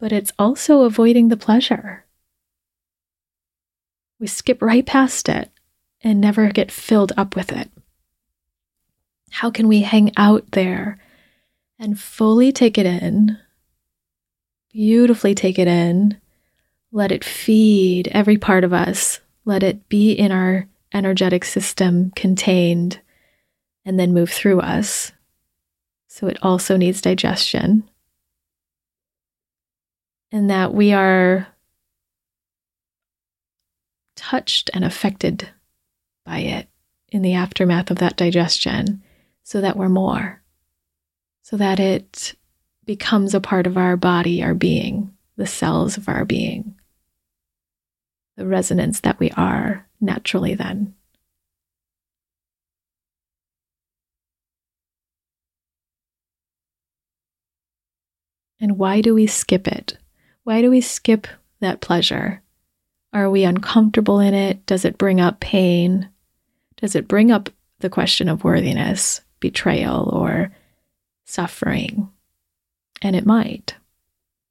but 0.00 0.12
it's 0.12 0.32
also 0.38 0.82
avoiding 0.82 1.28
the 1.28 1.36
pleasure. 1.36 2.06
We 4.18 4.26
skip 4.26 4.60
right 4.62 4.84
past 4.84 5.28
it 5.28 5.50
and 6.02 6.20
never 6.20 6.50
get 6.50 6.72
filled 6.72 7.12
up 7.16 7.36
with 7.36 7.52
it. 7.52 7.70
How 9.30 9.50
can 9.50 9.68
we 9.68 9.82
hang 9.82 10.10
out 10.16 10.52
there 10.52 10.98
and 11.78 12.00
fully 12.00 12.50
take 12.50 12.78
it 12.78 12.86
in, 12.86 13.38
beautifully 14.72 15.34
take 15.34 15.58
it 15.58 15.68
in, 15.68 16.18
let 16.90 17.12
it 17.12 17.24
feed 17.24 18.08
every 18.08 18.38
part 18.38 18.64
of 18.64 18.72
us, 18.72 19.20
let 19.44 19.62
it 19.62 19.88
be 19.88 20.12
in 20.12 20.32
our 20.32 20.66
energetic 20.92 21.44
system 21.44 22.10
contained, 22.16 23.00
and 23.84 24.00
then 24.00 24.14
move 24.14 24.30
through 24.30 24.60
us? 24.60 25.12
So 26.08 26.26
it 26.26 26.38
also 26.42 26.76
needs 26.76 27.02
digestion 27.02 27.89
and 30.32 30.50
that 30.50 30.72
we 30.74 30.92
are 30.92 31.46
touched 34.16 34.70
and 34.74 34.84
affected 34.84 35.48
by 36.24 36.38
it 36.38 36.68
in 37.08 37.22
the 37.22 37.34
aftermath 37.34 37.90
of 37.90 37.98
that 37.98 38.16
digestion 38.16 39.02
so 39.42 39.60
that 39.60 39.76
we're 39.76 39.88
more, 39.88 40.42
so 41.42 41.56
that 41.56 41.80
it 41.80 42.34
becomes 42.84 43.34
a 43.34 43.40
part 43.40 43.66
of 43.66 43.76
our 43.76 43.96
body, 43.96 44.42
our 44.42 44.54
being, 44.54 45.12
the 45.36 45.46
cells 45.46 45.96
of 45.96 46.08
our 46.08 46.24
being, 46.24 46.78
the 48.36 48.46
resonance 48.46 49.00
that 49.00 49.18
we 49.18 49.30
are 49.32 49.86
naturally 50.00 50.54
then. 50.54 50.94
And 58.60 58.76
why 58.76 59.00
do 59.00 59.14
we 59.14 59.26
skip 59.26 59.66
it? 59.66 59.96
Why 60.50 60.62
do 60.62 60.70
we 60.70 60.80
skip 60.80 61.28
that 61.60 61.80
pleasure? 61.80 62.42
Are 63.12 63.30
we 63.30 63.44
uncomfortable 63.44 64.18
in 64.18 64.34
it? 64.34 64.66
Does 64.66 64.84
it 64.84 64.98
bring 64.98 65.20
up 65.20 65.38
pain? 65.38 66.08
Does 66.78 66.96
it 66.96 67.06
bring 67.06 67.30
up 67.30 67.50
the 67.78 67.88
question 67.88 68.28
of 68.28 68.42
worthiness, 68.42 69.20
betrayal, 69.38 70.10
or 70.12 70.50
suffering? 71.24 72.10
And 73.00 73.14
it 73.14 73.24
might. 73.24 73.76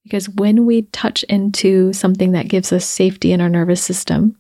Because 0.06 0.30
when 0.30 0.66
we 0.66 0.84
touch 0.84 1.24
into 1.24 1.92
something 1.92 2.32
that 2.32 2.48
gives 2.48 2.72
us 2.72 2.86
safety 2.86 3.34
in 3.34 3.42
our 3.42 3.50
nervous 3.50 3.84
system, 3.84 4.38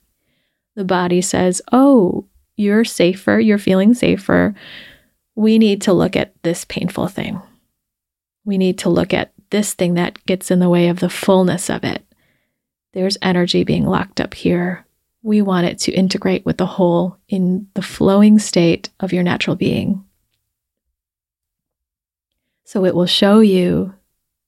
the 0.77 0.85
body 0.85 1.21
says, 1.21 1.61
Oh, 1.73 2.25
you're 2.55 2.85
safer, 2.85 3.37
you're 3.37 3.57
feeling 3.57 3.93
safer. 3.93 4.55
We 5.35 5.59
need 5.59 5.81
to 5.81 5.91
look 5.91 6.15
at 6.15 6.41
this 6.41 6.63
painful 6.63 7.09
thing. 7.09 7.41
We 8.45 8.57
need 8.57 8.77
to 8.77 8.89
look 8.89 9.13
at 9.13 9.33
this 9.49 9.73
thing 9.73 9.95
that 9.95 10.23
gets 10.25 10.51
in 10.51 10.59
the 10.59 10.69
way 10.69 10.89
of 10.89 10.99
the 10.99 11.09
fullness 11.09 11.69
of 11.69 11.83
it. 11.83 12.05
There's 12.93 13.17
energy 13.21 13.63
being 13.63 13.85
locked 13.85 14.19
up 14.19 14.33
here. 14.33 14.85
We 15.21 15.41
want 15.41 15.67
it 15.67 15.79
to 15.79 15.91
integrate 15.91 16.45
with 16.45 16.57
the 16.57 16.65
whole 16.65 17.17
in 17.27 17.67
the 17.73 17.81
flowing 17.81 18.39
state 18.39 18.89
of 18.99 19.13
your 19.13 19.23
natural 19.23 19.55
being. 19.55 20.03
So 22.63 22.85
it 22.85 22.95
will 22.95 23.05
show 23.05 23.39
you 23.39 23.93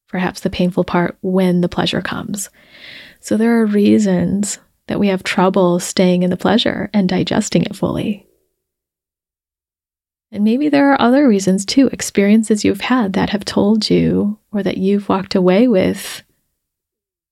perhaps 0.08 0.42
the 0.42 0.50
painful 0.50 0.84
part 0.84 1.18
when 1.22 1.62
the 1.62 1.70
pleasure 1.70 2.02
comes. 2.02 2.50
So 3.20 3.38
there 3.38 3.60
are 3.62 3.66
reasons 3.66 4.60
that 4.88 5.00
we 5.00 5.08
have 5.08 5.24
trouble 5.24 5.80
staying 5.80 6.24
in 6.24 6.30
the 6.30 6.38
pleasure 6.38 6.90
and 6.94 7.08
digesting 7.08 7.64
it 7.64 7.76
fully. 7.76 8.28
And 10.32 10.44
maybe 10.44 10.70
there 10.70 10.92
are 10.92 11.02
other 11.02 11.28
reasons 11.28 11.66
too, 11.66 11.88
experiences 11.88 12.64
you've 12.64 12.82
had 12.82 13.14
that 13.14 13.32
have 13.32 13.44
told 13.44 13.90
you 13.90 14.38
or 14.52 14.64
that 14.64 14.78
you've 14.78 15.10
walked 15.10 15.36
away 15.36 15.68
with 15.68 16.24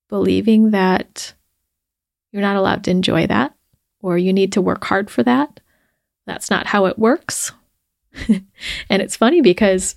believing 0.10 0.72
that 0.72 1.34
you're 2.32 2.42
not 2.42 2.58
allowed 2.58 2.84
to 2.84 2.92
enjoy 2.92 3.28
that 3.28 3.54
or 4.02 4.18
you 4.18 4.34
need 4.34 4.54
to 4.54 4.62
work 4.62 4.84
hard 4.84 5.10
for 5.10 5.24
that. 5.24 5.60
That's 6.26 6.50
not 6.50 6.68
how 6.68 6.86
it 6.86 7.00
works. 7.00 7.52
and 8.28 9.02
it's 9.02 9.16
funny 9.16 9.42
because 9.42 9.96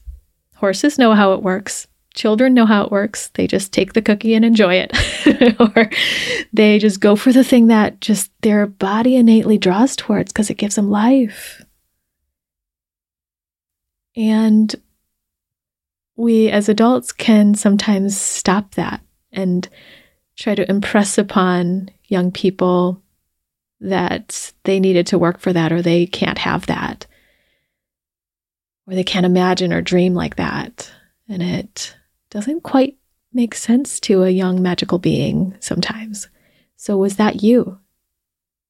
horses 0.57 0.99
know 0.99 1.15
how 1.15 1.33
it 1.33 1.43
works. 1.43 1.89
Children 2.15 2.55
know 2.55 2.67
how 2.67 2.85
it 2.85 2.93
works. 2.93 3.31
They 3.35 3.47
just 3.47 3.73
take 3.73 3.95
the 3.95 4.03
cookie 4.03 4.35
and 4.35 4.45
enjoy 4.45 4.85
it. 4.87 5.57
or 5.61 5.91
they 6.53 6.79
just 6.79 7.01
go 7.01 7.17
for 7.17 7.33
the 7.33 7.45
thing 7.45 7.69
that 7.69 8.01
just 8.01 8.31
their 8.43 8.67
body 8.67 9.17
innately 9.17 9.59
draws 9.59 9.97
towards 9.97 10.33
because 10.33 10.51
it 10.51 10.59
gives 10.59 10.75
them 10.75 10.91
life. 10.91 11.62
And 14.17 14.75
we 16.17 16.51
as 16.51 16.69
adults 16.69 17.13
can 17.13 17.55
sometimes 17.55 18.21
stop 18.21 18.75
that 18.75 19.01
and 19.33 19.69
try 20.37 20.55
to 20.55 20.69
impress 20.71 21.19
upon 21.19 21.91
young 22.05 22.31
people 22.31 23.03
that 23.81 24.53
they 24.65 24.79
needed 24.79 25.07
to 25.09 25.19
work 25.19 25.41
for 25.41 25.53
that 25.53 25.73
or 25.73 25.83
they 25.83 26.07
can't 26.07 26.39
have 26.39 26.67
that 26.67 27.07
or 28.87 28.95
they 28.95 29.05
can't 29.05 29.27
imagine 29.27 29.73
or 29.73 29.81
dream 29.81 30.15
like 30.15 30.37
that. 30.37 30.91
And 31.29 31.43
it 31.43 31.97
doesn't 32.31 32.63
quite 32.63 32.97
make 33.33 33.55
sense 33.55 33.99
to 34.01 34.23
a 34.23 34.31
young 34.31 34.63
magical 34.63 34.99
being 34.99 35.55
sometimes. 35.61 36.29
So, 36.77 36.97
was 36.97 37.17
that 37.17 37.43
you? 37.43 37.79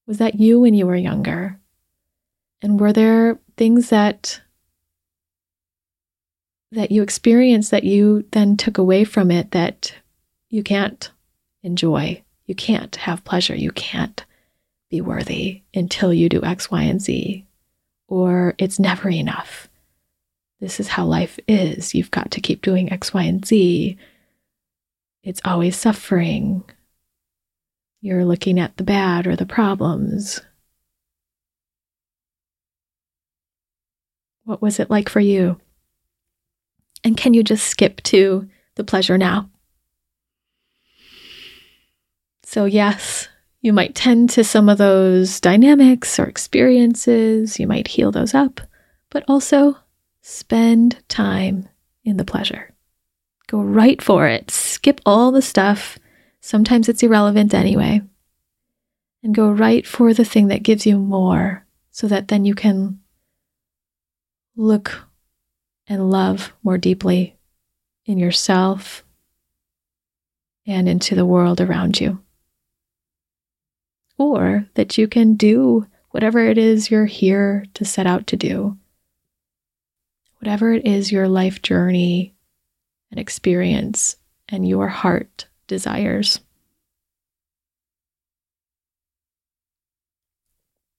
Was 0.07 0.19
that 0.19 0.35
you 0.37 0.61
when 0.61 0.75
you 0.75 0.87
were 0.87 0.97
younger? 0.97 1.59
And 2.61 2.79
were 2.79 2.93
there 2.93 3.41
things 3.57 3.89
that 3.89 4.41
that 6.73 6.91
you 6.91 7.03
experienced 7.03 7.71
that 7.71 7.85
you 7.85 8.25
then 8.33 8.57
took 8.57 8.79
away 8.79 9.05
from 9.05 9.31
it 9.31 9.51
that 9.51 9.95
you 10.49 10.63
can't 10.63 11.11
enjoy. 11.63 12.23
You 12.47 12.55
can't 12.55 12.97
have 12.97 13.25
pleasure. 13.25 13.55
You 13.55 13.71
can't 13.73 14.25
be 14.91 15.01
worthy 15.01 15.63
until 15.75 16.13
you 16.13 16.29
do 16.29 16.43
X, 16.43 16.71
Y, 16.71 16.83
and 16.83 17.01
Z. 17.01 17.47
Or 18.09 18.55
it's 18.59 18.79
never 18.79 19.11
enough. 19.11 19.69
This 20.61 20.81
is 20.81 20.89
how 20.89 21.05
life 21.05 21.39
is. 21.47 21.95
You've 21.95 22.11
got 22.11 22.31
to 22.33 22.41
keep 22.41 22.63
doing 22.63 22.91
X, 22.91 23.13
Y, 23.13 23.23
and 23.23 23.45
Z. 23.45 23.97
It's 25.23 25.41
always 25.45 25.77
suffering. 25.77 26.65
You're 28.01 28.25
looking 28.25 28.59
at 28.59 28.77
the 28.77 28.85
bad 28.85 29.27
or 29.27 29.37
the 29.37 29.47
problems. 29.47 30.41
What 34.45 34.63
was 34.63 34.81
it 34.81 34.91
like 34.91 35.09
for 35.09 35.21
you? 35.21 35.61
And 37.05 37.17
can 37.17 37.35
you 37.35 37.43
just 37.43 37.67
skip 37.67 38.01
to 38.05 38.49
the 38.77 38.85
pleasure 38.85 39.19
now? 39.19 39.51
So, 42.45 42.65
yes, 42.65 43.29
you 43.61 43.73
might 43.73 43.95
tend 43.95 44.31
to 44.31 44.45
some 44.45 44.69
of 44.69 44.79
those 44.79 45.41
dynamics 45.41 46.19
or 46.19 46.25
experiences. 46.25 47.59
You 47.59 47.67
might 47.67 47.89
heal 47.89 48.11
those 48.11 48.35
up, 48.35 48.61
but 49.11 49.25
also 49.27 49.77
spend 50.21 51.03
time 51.09 51.69
in 52.05 52.17
the 52.17 52.25
pleasure. 52.25 52.73
Go 53.47 53.61
right 53.61 54.01
for 54.03 54.27
it. 54.27 54.51
Skip 54.51 55.01
all 55.07 55.33
the 55.33 55.43
stuff. 55.43 55.99
Sometimes 56.41 56.89
it's 56.89 57.03
irrelevant 57.03 57.55
anyway. 57.55 58.03
And 59.23 59.35
go 59.35 59.51
right 59.51 59.87
for 59.87 60.13
the 60.13 60.25
thing 60.25 60.49
that 60.49 60.65
gives 60.65 60.85
you 60.85 60.99
more 60.99 61.65
so 61.91 62.09
that 62.09 62.29
then 62.29 62.45
you 62.45 62.55
can 62.55 62.99
look 64.57 65.07
and 65.87 66.11
love 66.11 66.53
more 66.63 66.79
deeply 66.79 67.37
in 68.07 68.19
yourself 68.19 69.05
and 70.67 70.89
into 70.89 71.15
the 71.15 71.27
world 71.27 71.61
around 71.61 72.01
you. 72.01 72.23
Or 74.19 74.67
that 74.75 74.99
you 74.99 75.09
can 75.09 75.35
do 75.35 75.87
whatever 76.11 76.39
it 76.47 76.59
is 76.59 76.91
you're 76.91 77.07
here 77.07 77.65
to 77.75 77.85
set 77.85 78.07
out 78.07 78.27
to 78.29 78.37
do. 78.37 78.77
Whatever 80.39 80.73
it 80.73 80.87
is 80.87 81.11
your 81.11 81.29
life 81.29 81.63
journey 81.63 82.35
and 83.11 83.19
experience 83.19 84.17
and 84.49 84.69
your 84.69 84.89
heart 84.89 85.47
desires. 85.67 86.41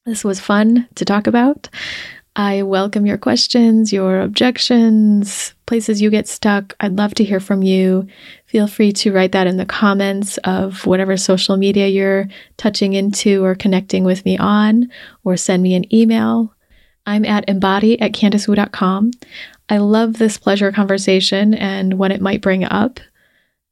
This 0.05 0.23
was 0.23 0.39
fun 0.39 0.87
to 0.95 1.05
talk 1.05 1.27
about. 1.27 1.69
I 2.35 2.63
welcome 2.63 3.05
your 3.05 3.19
questions, 3.19 3.93
your 3.93 4.19
objections, 4.19 5.53
places 5.67 6.01
you 6.01 6.09
get 6.09 6.27
stuck. 6.27 6.75
I'd 6.79 6.97
love 6.97 7.13
to 7.15 7.23
hear 7.23 7.39
from 7.39 7.61
you. 7.61 8.07
Feel 8.47 8.65
free 8.65 8.91
to 8.93 9.13
write 9.13 9.33
that 9.33 9.45
in 9.45 9.57
the 9.57 9.67
comments 9.67 10.37
of 10.39 10.83
whatever 10.87 11.15
social 11.15 11.57
media 11.57 11.87
you're 11.87 12.27
touching 12.57 12.93
into 12.93 13.43
or 13.43 13.53
connecting 13.53 14.03
with 14.03 14.25
me 14.25 14.35
on, 14.39 14.89
or 15.23 15.37
send 15.37 15.61
me 15.61 15.75
an 15.75 15.93
email. 15.93 16.51
I'm 17.05 17.23
at 17.23 17.47
embody 17.47 18.01
at 18.01 18.13
candicewu.com. 18.13 19.11
I 19.69 19.77
love 19.77 20.17
this 20.17 20.37
pleasure 20.37 20.71
conversation 20.71 21.53
and 21.53 21.99
what 21.99 22.11
it 22.11 22.21
might 22.21 22.41
bring 22.41 22.63
up. 22.63 22.99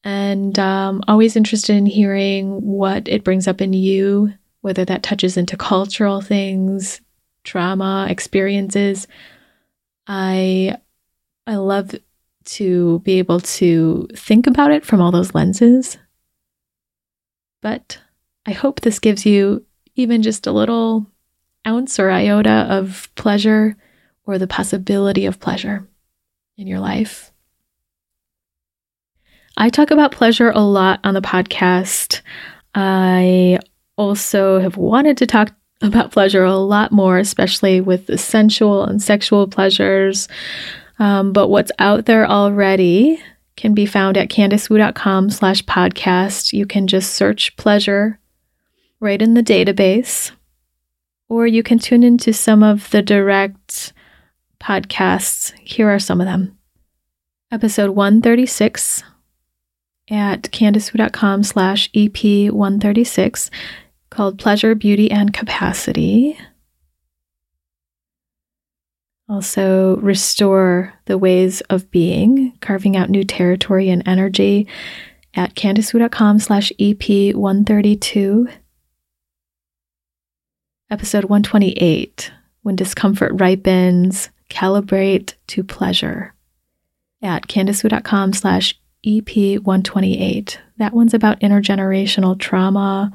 And 0.03 0.57
um, 0.59 1.03
always 1.07 1.35
interested 1.35 1.75
in 1.75 1.87
hearing 1.87 2.61
what 2.61 3.07
it 3.07 3.23
brings 3.23 3.47
up 3.47 3.59
in 3.59 3.73
you, 3.73 4.33
whether 4.61 4.85
that 4.85 5.01
touches 5.01 5.35
into 5.35 5.57
cultural 5.57 6.21
things, 6.21 7.01
trauma 7.43 8.07
experiences. 8.09 9.07
I 10.07 10.77
I 11.47 11.55
love 11.55 11.95
to 12.43 12.99
be 12.99 13.19
able 13.19 13.39
to 13.39 14.07
think 14.15 14.47
about 14.47 14.71
it 14.71 14.85
from 14.85 15.01
all 15.01 15.11
those 15.11 15.35
lenses. 15.35 15.97
But 17.61 17.99
I 18.45 18.51
hope 18.51 18.81
this 18.81 18.99
gives 18.99 19.25
you 19.25 19.65
even 19.95 20.21
just 20.21 20.47
a 20.47 20.51
little 20.51 21.05
ounce 21.67 21.99
or 21.99 22.09
iota 22.09 22.67
of 22.69 23.09
pleasure 23.15 23.75
or 24.25 24.37
the 24.37 24.47
possibility 24.47 25.25
of 25.25 25.39
pleasure 25.39 25.87
in 26.57 26.67
your 26.67 26.79
life. 26.79 27.31
I 29.57 29.69
talk 29.69 29.91
about 29.91 30.11
pleasure 30.11 30.49
a 30.49 30.61
lot 30.61 31.01
on 31.03 31.13
the 31.13 31.21
podcast. 31.21 32.21
I 32.73 33.59
also 33.97 34.59
have 34.59 34.77
wanted 34.77 35.17
to 35.17 35.27
talk 35.27 35.51
about 35.81 36.11
pleasure 36.11 36.43
a 36.43 36.55
lot 36.55 36.91
more, 36.91 37.17
especially 37.17 37.81
with 37.81 38.07
the 38.07 38.17
sensual 38.17 38.83
and 38.83 39.01
sexual 39.01 39.47
pleasures. 39.47 40.27
Um, 40.99 41.33
but 41.33 41.47
what's 41.47 41.71
out 41.79 42.05
there 42.05 42.27
already 42.27 43.21
can 43.55 43.73
be 43.73 43.85
found 43.85 44.17
at 44.17 44.29
candicewu.com 44.29 45.29
slash 45.29 45.63
podcast. 45.65 46.53
You 46.53 46.65
can 46.65 46.87
just 46.87 47.13
search 47.13 47.55
pleasure 47.57 48.19
right 48.99 49.21
in 49.21 49.33
the 49.33 49.43
database, 49.43 50.31
or 51.27 51.47
you 51.47 51.63
can 51.63 51.79
tune 51.79 52.03
into 52.03 52.33
some 52.33 52.63
of 52.63 52.89
the 52.91 53.01
direct 53.01 53.93
podcasts. 54.59 55.53
Here 55.59 55.89
are 55.89 55.99
some 55.99 56.21
of 56.21 56.27
them. 56.27 56.57
Episode 57.51 57.91
136 57.91 59.03
at 60.09 60.43
candicewu.com 60.43 61.43
slash 61.43 61.89
EP 61.95 62.51
136 62.51 63.49
called 64.11 64.37
Pleasure, 64.37 64.75
Beauty, 64.75 65.09
and 65.09 65.33
Capacity. 65.33 66.37
Also, 69.27 69.95
restore 69.97 70.93
the 71.05 71.17
ways 71.17 71.61
of 71.61 71.89
being, 71.89 72.51
carving 72.59 72.97
out 72.97 73.09
new 73.09 73.23
territory 73.23 73.89
and 73.89 74.03
energy 74.05 74.67
at 75.33 75.55
candicewu.com 75.55 76.37
slash 76.37 76.71
EP 76.79 77.33
132. 77.33 78.49
Episode 80.89 81.23
128 81.23 82.31
When 82.63 82.75
Discomfort 82.75 83.31
Ripens, 83.39 84.29
Calibrate 84.49 85.35
to 85.47 85.63
Pleasure 85.63 86.35
at 87.21 87.47
candicewu.com 87.47 88.33
slash 88.33 88.77
EP 89.05 89.61
128. 89.61 90.59
That 90.77 90.93
one's 90.93 91.13
about 91.13 91.39
intergenerational 91.39 92.37
trauma 92.37 93.13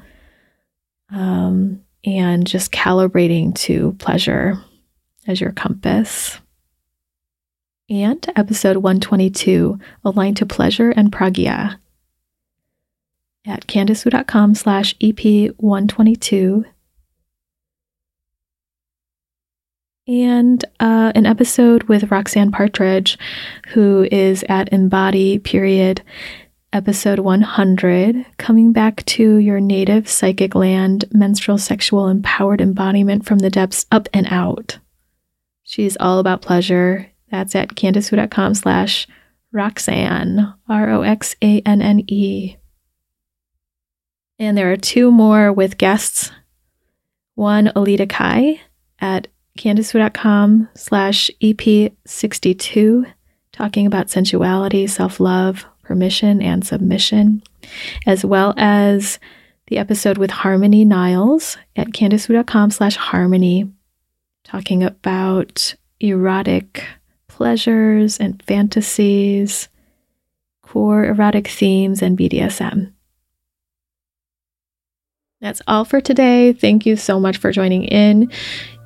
um, 1.09 1.83
and 2.03 2.45
just 2.45 2.71
calibrating 2.71 3.53
to 3.55 3.93
pleasure 3.99 4.61
as 5.27 5.41
your 5.41 5.51
compass. 5.51 6.39
And 7.89 8.25
episode 8.35 8.77
122, 8.77 9.79
Aligned 10.03 10.37
to 10.37 10.45
Pleasure 10.45 10.91
and 10.91 11.11
Pragya 11.11 11.77
at 13.45 13.65
candicewu.com 13.67 14.55
slash 14.55 14.93
EP122. 14.97 16.65
And 20.09 20.63
uh, 20.79 21.11
an 21.15 21.25
episode 21.25 21.83
with 21.83 22.11
Roxanne 22.11 22.51
Partridge, 22.51 23.17
who 23.69 24.07
is 24.11 24.43
at 24.47 24.71
Embody 24.71 25.39
Period, 25.39 26.01
episode 26.73 27.19
100, 27.19 28.25
coming 28.37 28.71
back 28.71 29.03
to 29.05 29.37
your 29.37 29.59
native 29.59 30.09
psychic 30.09 30.55
land, 30.55 31.05
menstrual 31.11 31.57
sexual 31.57 32.07
empowered 32.07 32.61
embodiment 32.61 33.25
from 33.25 33.39
the 33.39 33.49
depths 33.49 33.85
up 33.91 34.07
and 34.13 34.27
out. 34.29 34.79
She's 35.63 35.97
all 35.99 36.19
about 36.19 36.41
pleasure. 36.41 37.11
That's 37.29 37.55
at 37.55 37.69
candicewu.com 37.69 38.53
slash 38.53 39.07
Roxanne, 39.51 40.53
R 40.69 40.89
O 40.89 41.01
X 41.01 41.35
A 41.41 41.61
N 41.61 41.81
N 41.81 42.03
E. 42.07 42.55
And 44.39 44.57
there 44.57 44.71
are 44.71 44.77
two 44.77 45.11
more 45.11 45.51
with 45.51 45.77
guests. 45.77 46.31
One, 47.35 47.67
Alita 47.75 48.09
Kai 48.09 48.61
at 48.99 49.27
candicewu.com 49.57 50.69
slash 50.75 51.29
EP62, 51.41 53.11
talking 53.51 53.87
about 53.87 54.09
sensuality, 54.09 54.87
self 54.87 55.19
love, 55.19 55.65
permission, 55.87 56.41
and 56.41 56.67
submission, 56.67 57.41
as 58.05 58.25
well 58.25 58.53
as 58.57 59.19
the 59.67 59.77
episode 59.77 60.17
with 60.17 60.29
Harmony 60.29 60.85
Niles 60.85 61.57
at 61.75 61.87
candicewu.com 61.87 62.71
slash 62.71 62.97
harmony, 62.97 63.71
talking 64.43 64.83
about 64.83 65.75
erotic 65.99 66.85
pleasures 67.27 68.19
and 68.19 68.41
fantasies, 68.43 69.69
core 70.61 71.05
erotic 71.05 71.47
themes, 71.47 72.01
and 72.01 72.17
BDSM. 72.17 72.91
That's 75.39 75.61
all 75.67 75.85
for 75.85 76.01
today. 76.01 76.53
Thank 76.53 76.85
you 76.85 76.95
so 76.95 77.19
much 77.19 77.37
for 77.37 77.51
joining 77.51 77.83
in. 77.83 78.31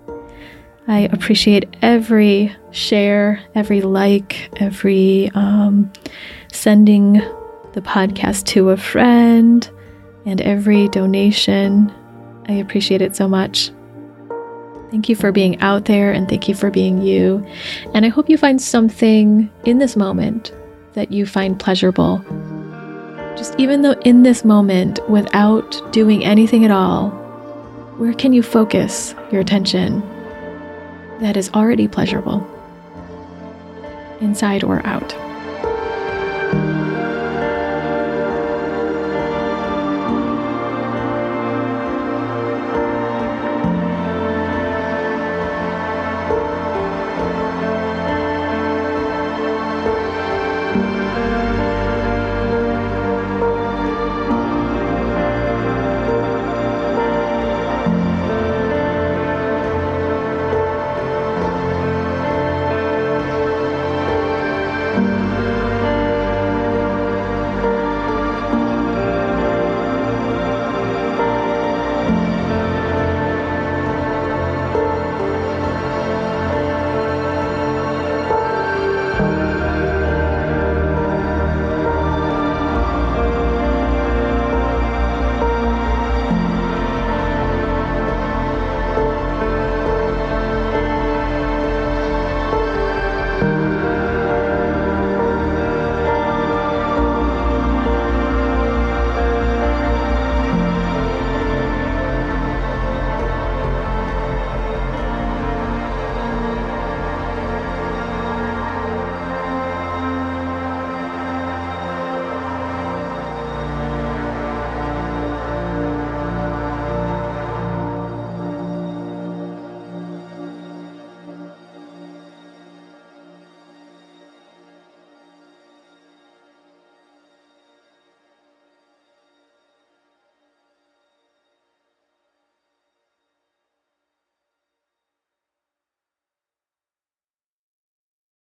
I 0.88 1.00
appreciate 1.12 1.76
every 1.82 2.56
share, 2.72 3.42
every 3.56 3.82
like, 3.82 4.50
every 4.62 5.32
um, 5.34 5.92
sending 6.52 7.14
the 7.74 7.82
podcast 7.82 8.46
to 8.48 8.70
a 8.70 8.78
friend, 8.78 9.70
and 10.26 10.42
every 10.42 10.88
donation. 10.90 11.92
I 12.48 12.54
appreciate 12.54 13.02
it 13.02 13.16
so 13.16 13.28
much. 13.28 13.72
Thank 14.92 15.08
you 15.08 15.16
for 15.16 15.32
being 15.32 15.58
out 15.62 15.86
there 15.86 16.12
and 16.12 16.28
thank 16.28 16.50
you 16.50 16.54
for 16.54 16.70
being 16.70 17.02
you. 17.02 17.46
And 17.94 18.06
I 18.06 18.10
hope 18.10 18.30
you 18.30 18.38
find 18.38 18.62
something 18.62 19.50
in 19.64 19.78
this 19.78 19.96
moment 19.96 20.54
that 20.94 21.14
you 21.14 21.26
find 21.26 21.58
pleasurable. 21.58 22.18
Just 23.38 23.56
even 23.58 23.84
though 23.84 23.96
in 24.04 24.24
this 24.24 24.44
moment, 24.44 25.00
without 25.10 25.82
doing 25.94 26.26
anything 26.26 26.66
at 26.66 26.72
all, 26.72 27.10
where 27.98 28.14
can 28.14 28.34
you 28.34 28.44
focus 28.44 29.16
your 29.32 29.40
attention 29.40 30.02
that 31.22 31.38
is 31.38 31.50
already 31.52 31.88
pleasurable, 31.88 32.46
inside 34.20 34.62
or 34.62 34.86
out? 34.86 35.16